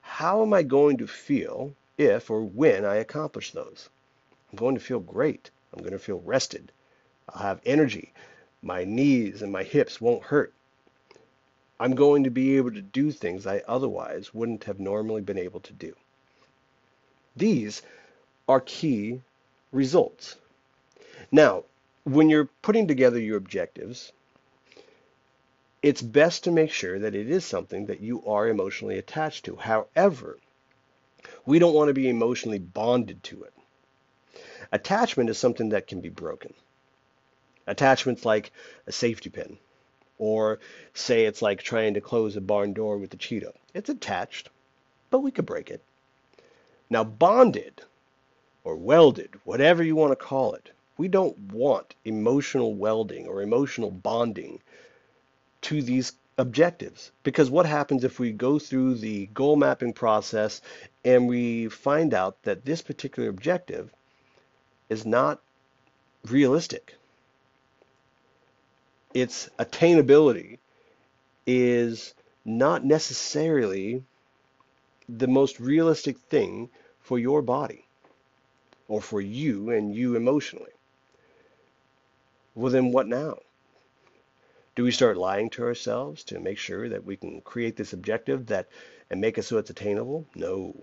How 0.00 0.42
am 0.42 0.52
I 0.52 0.62
going 0.62 0.96
to 0.98 1.06
feel 1.06 1.74
if 1.96 2.30
or 2.30 2.42
when 2.42 2.84
I 2.84 2.96
accomplish 2.96 3.50
those? 3.50 3.88
I'm 4.50 4.58
going 4.58 4.74
to 4.74 4.80
feel 4.80 5.00
great. 5.00 5.50
I'm 5.72 5.80
going 5.80 5.92
to 5.92 5.98
feel 5.98 6.22
rested. 6.24 6.70
I'll 7.28 7.42
have 7.42 7.60
energy. 7.66 8.12
My 8.62 8.84
knees 8.84 9.42
and 9.42 9.52
my 9.52 9.64
hips 9.64 10.00
won't 10.00 10.24
hurt. 10.24 10.52
I'm 11.80 11.94
going 11.94 12.24
to 12.24 12.30
be 12.30 12.56
able 12.56 12.72
to 12.72 12.82
do 12.82 13.12
things 13.12 13.46
I 13.46 13.62
otherwise 13.68 14.34
wouldn't 14.34 14.64
have 14.64 14.80
normally 14.80 15.20
been 15.20 15.38
able 15.38 15.60
to 15.60 15.72
do. 15.72 15.94
These 17.36 17.82
are 18.48 18.60
key 18.60 19.20
results. 19.70 20.36
Now, 21.30 21.64
when 22.04 22.30
you're 22.30 22.48
putting 22.62 22.88
together 22.88 23.20
your 23.20 23.36
objectives, 23.36 24.12
it's 25.82 26.02
best 26.02 26.44
to 26.44 26.50
make 26.50 26.70
sure 26.70 26.98
that 26.98 27.14
it 27.14 27.30
is 27.30 27.44
something 27.44 27.86
that 27.86 28.00
you 28.00 28.26
are 28.26 28.48
emotionally 28.48 28.98
attached 28.98 29.44
to. 29.44 29.56
However, 29.56 30.38
we 31.46 31.58
don't 31.58 31.74
want 31.74 31.88
to 31.88 31.94
be 31.94 32.08
emotionally 32.08 32.58
bonded 32.58 33.22
to 33.24 33.44
it. 33.44 33.52
Attachment 34.72 35.30
is 35.30 35.38
something 35.38 35.68
that 35.68 35.86
can 35.86 36.00
be 36.00 36.08
broken. 36.08 36.52
Attachment's 37.66 38.24
like 38.24 38.50
a 38.86 38.92
safety 38.92 39.30
pin. 39.30 39.58
Or 40.18 40.58
say 40.94 41.24
it's 41.24 41.42
like 41.42 41.62
trying 41.62 41.94
to 41.94 42.00
close 42.00 42.36
a 42.36 42.40
barn 42.40 42.72
door 42.72 42.98
with 42.98 43.14
a 43.14 43.16
Cheeto. 43.16 43.52
It's 43.74 43.88
attached, 43.88 44.50
but 45.10 45.20
we 45.20 45.30
could 45.30 45.46
break 45.46 45.70
it. 45.70 45.82
Now 46.90 47.04
bonded 47.04 47.82
or 48.64 48.76
welded, 48.76 49.30
whatever 49.44 49.82
you 49.82 49.94
want 49.94 50.12
to 50.12 50.16
call 50.16 50.54
it, 50.54 50.70
we 50.96 51.08
don't 51.08 51.38
want 51.52 51.94
emotional 52.04 52.74
welding 52.74 53.26
or 53.26 53.40
emotional 53.40 53.90
bonding 53.90 54.60
to 55.62 55.80
these 55.80 56.12
objectives. 56.38 57.10
Because 57.22 57.50
what 57.50 57.66
happens 57.66 58.04
if 58.04 58.18
we 58.18 58.32
go 58.32 58.58
through 58.58 58.96
the 58.96 59.26
goal 59.26 59.56
mapping 59.56 59.92
process 59.92 60.60
and 61.04 61.28
we 61.28 61.68
find 61.68 62.14
out 62.14 62.42
that 62.42 62.64
this 62.64 62.82
particular 62.82 63.28
objective 63.28 63.90
is 64.88 65.06
not 65.06 65.40
realistic? 66.26 66.94
Its 69.14 69.48
attainability 69.58 70.58
is 71.46 72.14
not 72.44 72.84
necessarily 72.84 74.04
the 75.08 75.26
most 75.26 75.58
realistic 75.58 76.18
thing 76.18 76.68
for 77.00 77.18
your 77.18 77.40
body 77.40 77.86
or 78.86 79.00
for 79.00 79.20
you 79.20 79.70
and 79.70 79.94
you 79.94 80.14
emotionally. 80.14 80.72
Well, 82.54 82.72
then 82.72 82.92
what 82.92 83.06
now? 83.06 83.38
Do 84.74 84.84
we 84.84 84.90
start 84.90 85.16
lying 85.16 85.50
to 85.50 85.64
ourselves 85.64 86.22
to 86.24 86.38
make 86.38 86.58
sure 86.58 86.88
that 86.88 87.04
we 87.04 87.16
can 87.16 87.40
create 87.40 87.76
this 87.76 87.92
objective 87.92 88.46
that 88.46 88.68
and 89.10 89.20
make 89.20 89.38
it 89.38 89.42
so 89.42 89.58
it's 89.58 89.70
attainable? 89.70 90.26
No. 90.34 90.74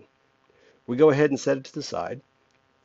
We 0.86 0.96
go 0.96 1.10
ahead 1.10 1.30
and 1.30 1.38
set 1.38 1.58
it 1.58 1.64
to 1.64 1.74
the 1.74 1.82
side, 1.82 2.20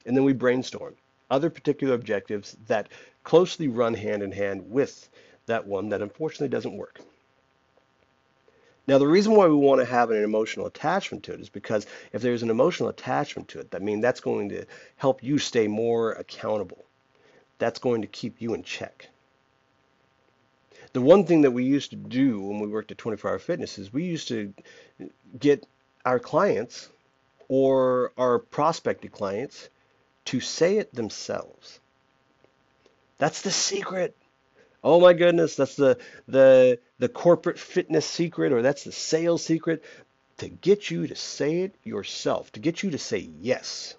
and 0.05 0.15
then 0.15 0.23
we 0.23 0.33
brainstorm 0.33 0.95
other 1.31 1.49
particular 1.49 1.95
objectives 1.95 2.55
that 2.67 2.89
closely 3.23 3.67
run 3.67 3.93
hand 3.93 4.21
in 4.21 4.31
hand 4.31 4.69
with 4.69 5.09
that 5.51 5.67
one 5.67 5.89
that 5.89 6.01
unfortunately 6.01 6.49
doesn't 6.49 6.75
work. 6.75 6.99
Now, 8.87 8.97
the 8.97 9.07
reason 9.07 9.35
why 9.35 9.47
we 9.47 9.55
want 9.55 9.79
to 9.79 9.85
have 9.85 10.09
an 10.09 10.23
emotional 10.23 10.65
attachment 10.65 11.23
to 11.25 11.33
it 11.33 11.39
is 11.39 11.49
because 11.49 11.85
if 12.11 12.21
there's 12.21 12.43
an 12.43 12.49
emotional 12.49 12.89
attachment 12.89 13.47
to 13.49 13.59
it, 13.59 13.71
that 13.71 13.83
means 13.83 14.01
that's 14.01 14.19
going 14.19 14.49
to 14.49 14.65
help 14.97 15.23
you 15.23 15.37
stay 15.37 15.67
more 15.67 16.13
accountable. 16.13 16.83
That's 17.59 17.79
going 17.79 18.01
to 18.01 18.07
keep 18.07 18.41
you 18.41 18.53
in 18.53 18.63
check 18.63 19.07
the 20.93 21.01
one 21.01 21.25
thing 21.25 21.41
that 21.41 21.51
we 21.51 21.63
used 21.63 21.91
to 21.91 21.95
do 21.95 22.39
when 22.41 22.59
we 22.59 22.67
worked 22.67 22.91
at 22.91 22.97
24 22.97 23.31
Hour 23.31 23.39
Fitness 23.39 23.77
is 23.77 23.93
we 23.93 24.03
used 24.03 24.27
to 24.27 24.53
get 25.39 25.65
our 26.05 26.19
clients 26.19 26.89
or 27.47 28.11
our 28.17 28.39
prospected 28.39 29.11
clients 29.11 29.69
to 30.25 30.39
say 30.39 30.77
it 30.77 30.93
themselves. 30.93 31.79
That's 33.17 33.41
the 33.41 33.51
secret. 33.51 34.15
Oh 34.83 34.99
my 34.99 35.13
goodness, 35.13 35.55
that's 35.55 35.75
the 35.75 35.97
the 36.27 36.79
the 36.99 37.09
corporate 37.09 37.59
fitness 37.59 38.05
secret 38.05 38.51
or 38.51 38.61
that's 38.61 38.83
the 38.83 38.91
sales 38.91 39.43
secret 39.43 39.83
to 40.37 40.49
get 40.49 40.89
you 40.89 41.07
to 41.07 41.15
say 41.15 41.61
it 41.61 41.75
yourself, 41.83 42.51
to 42.53 42.59
get 42.59 42.81
you 42.81 42.91
to 42.91 42.97
say 42.97 43.19
yes 43.39 43.95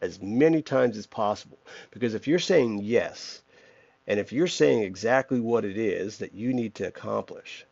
as 0.00 0.22
many 0.22 0.62
times 0.62 0.96
as 0.96 1.06
possible. 1.06 1.58
Because 1.90 2.14
if 2.14 2.28
you're 2.28 2.38
saying 2.38 2.80
yes, 2.82 3.42
and 4.06 4.20
if 4.20 4.32
you're 4.32 4.46
saying 4.46 4.82
exactly 4.82 5.40
what 5.40 5.64
it 5.64 5.76
is 5.76 6.18
that 6.18 6.34
you 6.34 6.54
need 6.54 6.74
to 6.76 6.86
accomplish, 6.86 7.66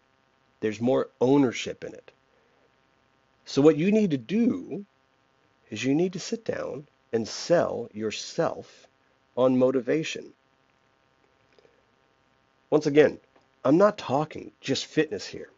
there's 0.60 0.80
more 0.80 1.10
ownership 1.20 1.84
in 1.84 1.94
it. 1.94 2.10
So 3.44 3.62
what 3.62 3.76
you 3.76 3.92
need 3.92 4.10
to 4.10 4.18
do 4.18 4.84
is 5.70 5.84
you 5.84 5.94
need 5.94 6.14
to 6.14 6.18
sit 6.18 6.44
down 6.44 6.88
and 7.12 7.28
sell 7.28 7.88
yourself 7.92 8.88
on 9.36 9.58
motivation. 9.58 10.32
Once 12.74 12.86
again, 12.86 13.20
I'm 13.64 13.78
not 13.78 13.96
talking 13.96 14.50
just 14.60 14.86
fitness 14.86 15.28
here. 15.28 15.48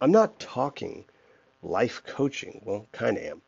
I'm 0.00 0.10
not 0.10 0.40
talking 0.40 1.04
life 1.62 2.02
coaching. 2.04 2.60
Well, 2.64 2.88
kind 2.90 3.16
of 3.16 3.22
am. 3.22 3.42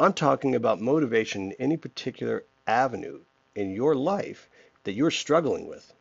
I'm 0.00 0.14
talking 0.14 0.54
about 0.54 0.80
motivation 0.80 1.52
in 1.52 1.56
any 1.60 1.76
particular 1.76 2.44
avenue 2.66 3.20
in 3.54 3.74
your 3.74 3.94
life 3.94 4.48
that 4.84 4.94
you're 4.94 5.10
struggling 5.10 5.68
with. 5.68 5.92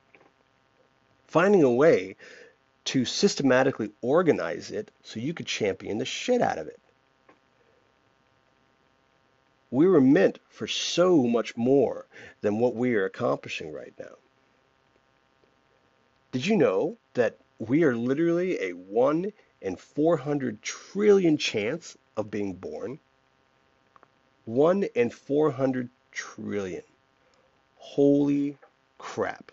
Finding 1.28 1.62
a 1.62 1.74
way 1.74 2.16
to 2.86 3.04
systematically 3.04 3.92
organize 4.02 4.72
it 4.72 4.92
so 5.04 5.20
you 5.20 5.34
could 5.34 5.46
champion 5.46 5.98
the 5.98 6.06
shit 6.06 6.40
out 6.40 6.58
of 6.58 6.68
it. 6.68 6.80
We 9.72 9.88
were 9.88 10.00
meant 10.00 10.40
for 10.48 10.68
so 10.68 11.24
much 11.24 11.58
more 11.58 12.06
than 12.40 12.60
what 12.60 12.76
we 12.76 12.96
are 12.96 13.04
accomplishing 13.04 13.74
right 13.74 13.94
now. 14.00 14.16
Did 16.32 16.46
you 16.46 16.58
know 16.58 16.98
that 17.14 17.38
we 17.58 17.84
are 17.84 17.96
literally 17.96 18.60
a 18.62 18.72
1 18.74 19.32
in 19.62 19.76
400 19.76 20.62
trillion 20.62 21.38
chance 21.38 21.98
of 22.16 22.30
being 22.30 22.54
born? 22.54 23.00
1 24.46 24.84
in 24.84 25.10
400 25.10 25.90
trillion. 26.12 26.84
Holy 27.78 28.58
crap. 28.98 29.52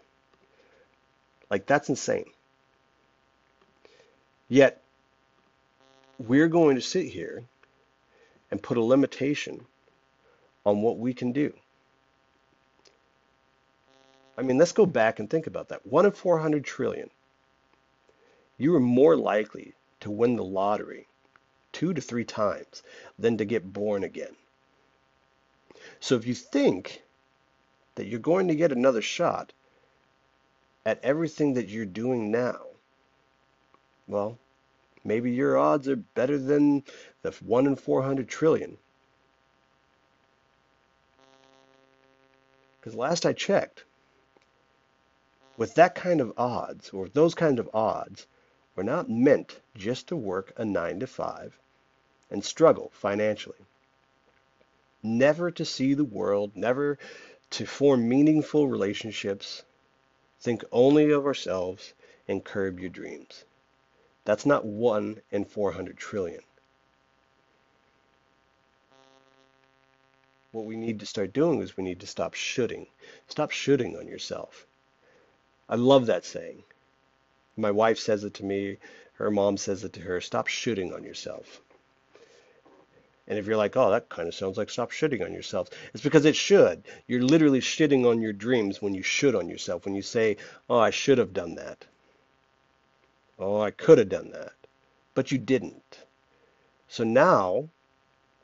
Like, 1.50 1.66
that's 1.66 1.88
insane. 1.88 2.30
Yet, 4.48 4.82
we're 6.18 6.48
going 6.48 6.74
to 6.76 6.82
sit 6.82 7.06
here 7.06 7.44
and 8.50 8.62
put 8.62 8.76
a 8.76 8.82
limitation 8.82 9.64
on 10.66 10.82
what 10.82 10.98
we 10.98 11.14
can 11.14 11.32
do. 11.32 11.52
I 14.36 14.42
mean, 14.42 14.58
let's 14.58 14.72
go 14.72 14.86
back 14.86 15.18
and 15.18 15.30
think 15.30 15.46
about 15.46 15.68
that. 15.68 15.86
One 15.86 16.06
in 16.06 16.12
400 16.12 16.64
trillion. 16.64 17.10
You 18.58 18.74
are 18.74 18.80
more 18.80 19.16
likely 19.16 19.74
to 20.00 20.10
win 20.10 20.36
the 20.36 20.44
lottery 20.44 21.06
two 21.72 21.92
to 21.92 22.00
three 22.00 22.24
times 22.24 22.82
than 23.18 23.36
to 23.38 23.44
get 23.44 23.72
born 23.72 24.04
again. 24.04 24.34
So 26.00 26.14
if 26.16 26.26
you 26.26 26.34
think 26.34 27.02
that 27.94 28.06
you're 28.06 28.20
going 28.20 28.48
to 28.48 28.54
get 28.54 28.72
another 28.72 29.02
shot 29.02 29.52
at 30.86 31.02
everything 31.02 31.54
that 31.54 31.68
you're 31.68 31.86
doing 31.86 32.30
now, 32.30 32.60
well, 34.06 34.38
maybe 35.04 35.30
your 35.32 35.56
odds 35.56 35.88
are 35.88 35.96
better 35.96 36.38
than 36.38 36.82
the 37.22 37.30
1 37.30 37.66
in 37.66 37.76
400 37.76 38.28
trillion. 38.28 38.76
Because 42.80 42.94
last 42.94 43.24
I 43.24 43.32
checked, 43.32 43.84
with 45.56 45.74
that 45.76 45.94
kind 45.94 46.20
of 46.20 46.32
odds, 46.36 46.90
or 46.90 47.08
those 47.08 47.34
kind 47.34 47.58
of 47.58 47.70
odds, 47.72 48.26
we're 48.74 48.82
not 48.82 49.08
meant 49.08 49.60
just 49.76 50.08
to 50.08 50.16
work 50.16 50.52
a 50.56 50.64
9 50.64 51.00
to 51.00 51.06
5 51.06 51.58
and 52.30 52.44
struggle 52.44 52.90
financially. 52.92 53.58
Never 55.02 55.50
to 55.52 55.64
see 55.64 55.94
the 55.94 56.04
world, 56.04 56.52
never 56.56 56.98
to 57.50 57.66
form 57.66 58.08
meaningful 58.08 58.66
relationships, 58.66 59.62
think 60.40 60.64
only 60.72 61.10
of 61.10 61.26
ourselves, 61.26 61.92
and 62.26 62.44
curb 62.44 62.80
your 62.80 62.90
dreams. 62.90 63.44
That's 64.24 64.46
not 64.46 64.64
1 64.64 65.20
in 65.30 65.44
400 65.44 65.96
trillion. 65.96 66.40
What 70.52 70.64
we 70.64 70.76
need 70.76 71.00
to 71.00 71.06
start 71.06 71.32
doing 71.32 71.60
is 71.60 71.76
we 71.76 71.84
need 71.84 72.00
to 72.00 72.06
stop 72.06 72.34
shooting. 72.34 72.86
Stop 73.28 73.50
shooting 73.50 73.96
on 73.96 74.08
yourself. 74.08 74.66
I 75.68 75.76
love 75.76 76.06
that 76.06 76.24
saying. 76.24 76.62
My 77.56 77.70
wife 77.70 77.98
says 77.98 78.24
it 78.24 78.34
to 78.34 78.44
me. 78.44 78.78
Her 79.14 79.30
mom 79.30 79.56
says 79.56 79.84
it 79.84 79.92
to 79.94 80.00
her. 80.00 80.20
Stop 80.20 80.48
shooting 80.48 80.92
on 80.92 81.04
yourself. 81.04 81.60
And 83.26 83.38
if 83.38 83.46
you're 83.46 83.56
like, 83.56 83.76
oh, 83.76 83.90
that 83.90 84.10
kind 84.10 84.28
of 84.28 84.34
sounds 84.34 84.58
like 84.58 84.68
stop 84.68 84.90
shitting 84.90 85.24
on 85.24 85.32
yourself, 85.32 85.70
it's 85.94 86.02
because 86.02 86.26
it 86.26 86.36
should. 86.36 86.82
You're 87.06 87.22
literally 87.22 87.60
shitting 87.60 88.08
on 88.08 88.20
your 88.20 88.34
dreams 88.34 88.82
when 88.82 88.94
you 88.94 89.02
should 89.02 89.34
on 89.34 89.48
yourself. 89.48 89.86
When 89.86 89.94
you 89.94 90.02
say, 90.02 90.36
oh, 90.68 90.78
I 90.78 90.90
should 90.90 91.18
have 91.18 91.32
done 91.32 91.54
that. 91.54 91.86
Oh, 93.38 93.60
I 93.60 93.70
could 93.70 93.98
have 93.98 94.10
done 94.10 94.30
that. 94.32 94.52
But 95.14 95.32
you 95.32 95.38
didn't. 95.38 95.98
So 96.88 97.02
now 97.02 97.70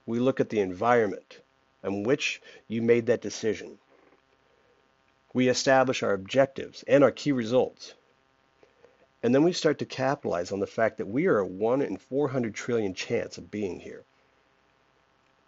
we 0.06 0.18
look 0.18 0.40
at 0.40 0.48
the 0.48 0.60
environment 0.60 1.40
in 1.84 2.02
which 2.02 2.40
you 2.66 2.80
made 2.80 3.06
that 3.06 3.20
decision. 3.20 3.78
We 5.32 5.48
establish 5.48 6.02
our 6.02 6.12
objectives 6.12 6.82
and 6.88 7.04
our 7.04 7.12
key 7.12 7.32
results. 7.32 7.94
And 9.22 9.34
then 9.34 9.44
we 9.44 9.52
start 9.52 9.78
to 9.78 9.84
capitalize 9.84 10.50
on 10.50 10.60
the 10.60 10.66
fact 10.66 10.98
that 10.98 11.06
we 11.06 11.26
are 11.26 11.38
a 11.38 11.46
1 11.46 11.82
in 11.82 11.96
400 11.98 12.54
trillion 12.54 12.94
chance 12.94 13.38
of 13.38 13.50
being 13.50 13.80
here. 13.80 14.02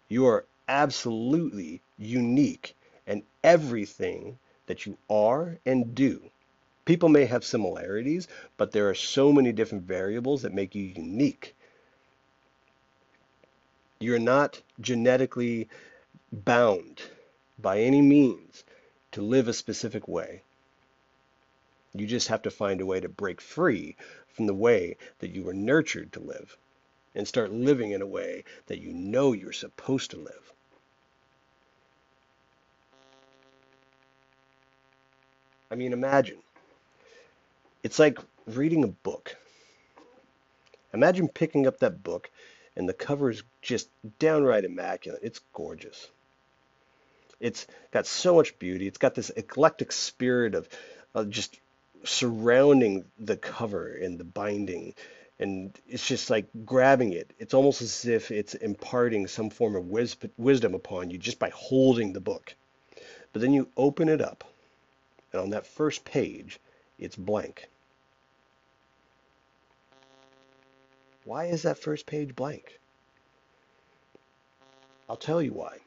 You 0.07 0.27
are 0.27 0.45
absolutely 0.67 1.81
unique 1.97 2.75
in 3.07 3.23
everything 3.43 4.37
that 4.67 4.85
you 4.85 4.97
are 5.09 5.57
and 5.65 5.93
do. 5.95 6.21
People 6.85 7.09
may 7.09 7.25
have 7.25 7.43
similarities, 7.43 8.27
but 8.57 8.71
there 8.71 8.89
are 8.89 8.95
so 8.95 9.31
many 9.31 9.51
different 9.51 9.85
variables 9.85 10.41
that 10.41 10.53
make 10.53 10.75
you 10.75 10.83
unique. 10.83 11.55
You're 13.99 14.19
not 14.19 14.61
genetically 14.81 15.67
bound 16.31 17.01
by 17.57 17.79
any 17.79 18.01
means 18.01 18.63
to 19.13 19.21
live 19.21 19.47
a 19.47 19.53
specific 19.53 20.07
way. 20.07 20.43
You 21.93 22.07
just 22.07 22.27
have 22.27 22.41
to 22.43 22.51
find 22.51 22.81
a 22.81 22.85
way 22.85 22.99
to 22.99 23.09
break 23.09 23.39
free 23.39 23.95
from 24.27 24.47
the 24.47 24.53
way 24.53 24.97
that 25.19 25.29
you 25.31 25.43
were 25.43 25.53
nurtured 25.53 26.11
to 26.13 26.19
live 26.19 26.57
and 27.15 27.27
start 27.27 27.51
living 27.51 27.91
in 27.91 28.01
a 28.01 28.07
way 28.07 28.43
that 28.67 28.81
you 28.81 28.91
know 28.91 29.31
you're 29.31 29.51
supposed 29.51 30.11
to 30.11 30.17
live. 30.17 30.53
I 35.69 35.75
mean, 35.75 35.93
imagine. 35.93 36.37
It's 37.83 37.99
like 37.99 38.19
reading 38.47 38.83
a 38.83 38.87
book. 38.87 39.35
Imagine 40.93 41.27
picking 41.27 41.67
up 41.67 41.79
that 41.79 42.03
book 42.03 42.29
and 42.75 42.89
the 42.89 42.93
cover 42.93 43.29
is 43.29 43.43
just 43.61 43.89
downright 44.19 44.65
immaculate. 44.65 45.21
It's 45.23 45.41
gorgeous. 45.53 46.09
It's 47.43 47.67
got 47.91 48.07
so 48.07 48.35
much 48.35 48.57
beauty. 48.57 48.87
It's 48.87 48.97
got 48.97 49.15
this 49.15 49.29
eclectic 49.29 49.91
spirit 49.91 50.55
of, 50.55 50.69
of 51.13 51.29
just 51.29 51.59
surrounding 52.05 53.03
the 53.19 53.35
cover 53.35 53.87
and 53.93 54.17
the 54.17 54.23
binding. 54.23 54.93
And 55.39 55.77
it's 55.85 56.07
just 56.07 56.29
like 56.29 56.45
grabbing 56.63 57.11
it. 57.11 57.31
It's 57.39 57.53
almost 57.53 57.81
as 57.81 58.05
if 58.05 58.31
it's 58.31 58.53
imparting 58.53 59.27
some 59.27 59.49
form 59.49 59.75
of 59.75 59.89
wis- 59.89 60.15
wisdom 60.37 60.73
upon 60.73 61.09
you 61.09 61.17
just 61.17 61.37
by 61.37 61.49
holding 61.49 62.13
the 62.13 62.21
book. 62.21 62.55
But 63.33 63.41
then 63.41 63.51
you 63.51 63.67
open 63.75 64.07
it 64.07 64.21
up, 64.21 64.45
and 65.33 65.41
on 65.41 65.49
that 65.49 65.67
first 65.67 66.05
page, 66.05 66.61
it's 66.97 67.17
blank. 67.17 67.67
Why 71.25 71.47
is 71.47 71.63
that 71.63 71.77
first 71.77 72.05
page 72.05 72.37
blank? 72.37 72.79
I'll 75.09 75.17
tell 75.17 75.41
you 75.41 75.51
why. 75.51 75.82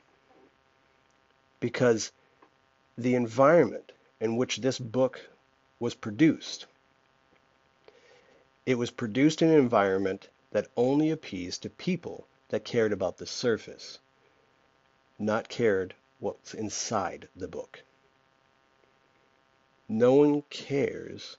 Because 1.60 2.12
the 2.98 3.14
environment 3.14 3.92
in 4.20 4.36
which 4.36 4.58
this 4.58 4.78
book 4.78 5.28
was 5.78 5.94
produced, 5.94 6.66
it 8.66 8.76
was 8.76 8.90
produced 8.90 9.42
in 9.42 9.50
an 9.50 9.58
environment 9.58 10.28
that 10.50 10.68
only 10.76 11.10
appeased 11.10 11.62
to 11.62 11.70
people 11.70 12.26
that 12.48 12.64
cared 12.64 12.92
about 12.92 13.18
the 13.18 13.26
surface, 13.26 13.98
not 15.18 15.48
cared 15.48 15.94
what's 16.18 16.54
inside 16.54 17.28
the 17.36 17.48
book. 17.48 17.82
No 19.88 20.14
one 20.14 20.42
cares 20.50 21.36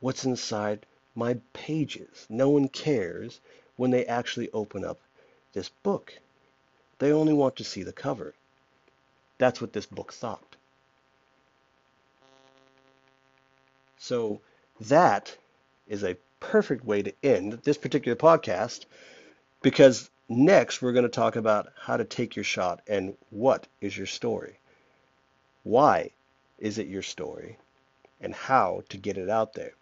what's 0.00 0.24
inside 0.24 0.86
my 1.14 1.38
pages. 1.52 2.26
No 2.28 2.48
one 2.48 2.68
cares 2.68 3.40
when 3.76 3.90
they 3.90 4.06
actually 4.06 4.50
open 4.52 4.84
up 4.84 5.00
this 5.52 5.68
book. 5.68 6.18
They 6.98 7.12
only 7.12 7.32
want 7.32 7.56
to 7.56 7.64
see 7.64 7.82
the 7.82 7.92
cover. 7.92 8.34
That's 9.38 9.60
what 9.60 9.72
this 9.72 9.86
book 9.86 10.12
thought. 10.12 10.56
So 13.98 14.40
that 14.80 15.36
is 15.86 16.04
a 16.04 16.16
perfect 16.40 16.84
way 16.84 17.02
to 17.02 17.12
end 17.22 17.54
this 17.64 17.78
particular 17.78 18.16
podcast 18.16 18.84
because 19.62 20.10
next 20.28 20.82
we're 20.82 20.92
going 20.92 21.04
to 21.04 21.08
talk 21.08 21.36
about 21.36 21.68
how 21.76 21.96
to 21.96 22.04
take 22.04 22.36
your 22.36 22.44
shot 22.44 22.80
and 22.86 23.16
what 23.30 23.66
is 23.80 23.96
your 23.96 24.06
story. 24.06 24.58
Why 25.64 26.10
is 26.58 26.78
it 26.78 26.86
your 26.86 27.02
story? 27.02 27.58
And 28.20 28.34
how 28.34 28.82
to 28.88 28.96
get 28.96 29.18
it 29.18 29.28
out 29.28 29.54
there. 29.54 29.72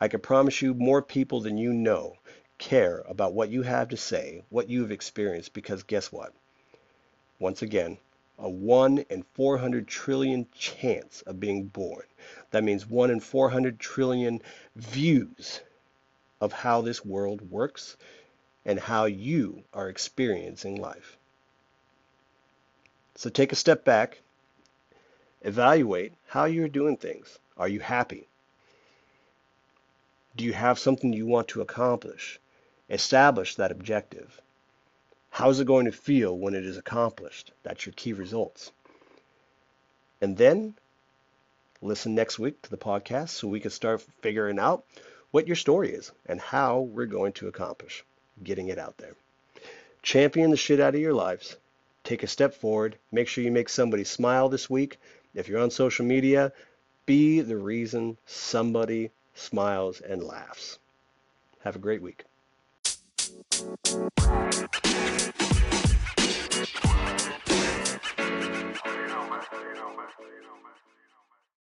I 0.00 0.08
can 0.08 0.20
promise 0.20 0.62
you 0.62 0.74
more 0.74 1.02
people 1.02 1.40
than 1.40 1.58
you 1.58 1.72
know 1.72 2.16
care 2.58 3.04
about 3.08 3.34
what 3.34 3.50
you 3.50 3.62
have 3.62 3.88
to 3.88 3.96
say, 3.96 4.42
what 4.48 4.68
you've 4.68 4.92
experienced, 4.92 5.52
because 5.52 5.82
guess 5.82 6.10
what? 6.10 6.32
Once 7.38 7.62
again, 7.62 7.98
a 8.40 8.48
1 8.48 9.04
in 9.10 9.22
400 9.34 9.86
trillion 9.86 10.46
chance 10.56 11.22
of 11.22 11.38
being 11.38 11.66
born. 11.66 12.04
That 12.50 12.64
means 12.64 12.86
1 12.86 13.10
in 13.10 13.20
400 13.20 13.78
trillion 13.78 14.40
views 14.74 15.60
of 16.40 16.52
how 16.52 16.80
this 16.80 17.04
world 17.04 17.50
works 17.50 17.96
and 18.64 18.80
how 18.80 19.04
you 19.04 19.62
are 19.74 19.88
experiencing 19.88 20.80
life. 20.80 21.16
So 23.14 23.28
take 23.28 23.52
a 23.52 23.56
step 23.56 23.84
back, 23.84 24.22
evaluate 25.42 26.14
how 26.26 26.46
you're 26.46 26.68
doing 26.68 26.96
things. 26.96 27.38
Are 27.56 27.68
you 27.68 27.80
happy? 27.80 28.26
Do 30.36 30.44
you 30.44 30.54
have 30.54 30.78
something 30.78 31.12
you 31.12 31.26
want 31.26 31.48
to 31.48 31.60
accomplish? 31.60 32.40
Establish 32.88 33.56
that 33.56 33.70
objective. 33.70 34.40
How's 35.30 35.60
it 35.60 35.66
going 35.66 35.86
to 35.86 35.92
feel 35.92 36.36
when 36.36 36.54
it 36.54 36.66
is 36.66 36.76
accomplished? 36.76 37.52
That's 37.62 37.86
your 37.86 37.94
key 37.94 38.12
results. 38.12 38.72
And 40.20 40.36
then 40.36 40.74
listen 41.80 42.14
next 42.14 42.38
week 42.38 42.60
to 42.62 42.70
the 42.70 42.76
podcast 42.76 43.30
so 43.30 43.48
we 43.48 43.60
can 43.60 43.70
start 43.70 44.04
figuring 44.20 44.58
out 44.58 44.84
what 45.30 45.46
your 45.46 45.56
story 45.56 45.92
is 45.92 46.12
and 46.26 46.40
how 46.40 46.80
we're 46.80 47.06
going 47.06 47.32
to 47.34 47.48
accomplish 47.48 48.04
getting 48.42 48.68
it 48.68 48.78
out 48.78 48.98
there. 48.98 49.14
Champion 50.02 50.50
the 50.50 50.56
shit 50.56 50.80
out 50.80 50.94
of 50.94 51.00
your 51.00 51.14
lives. 51.14 51.56
Take 52.04 52.22
a 52.22 52.26
step 52.26 52.54
forward. 52.54 52.96
Make 53.12 53.28
sure 53.28 53.44
you 53.44 53.52
make 53.52 53.68
somebody 53.68 54.04
smile 54.04 54.48
this 54.48 54.68
week. 54.68 54.98
If 55.34 55.48
you're 55.48 55.62
on 55.62 55.70
social 55.70 56.04
media, 56.04 56.52
be 57.06 57.40
the 57.40 57.56
reason 57.56 58.18
somebody 58.26 59.10
smiles, 59.34 60.00
and 60.00 60.22
laughs. 60.22 60.78
Have 61.60 61.76
a 61.76 61.80
great 61.80 62.02
week. 62.02 62.24
Thank 63.60 63.90
you. 67.48 67.49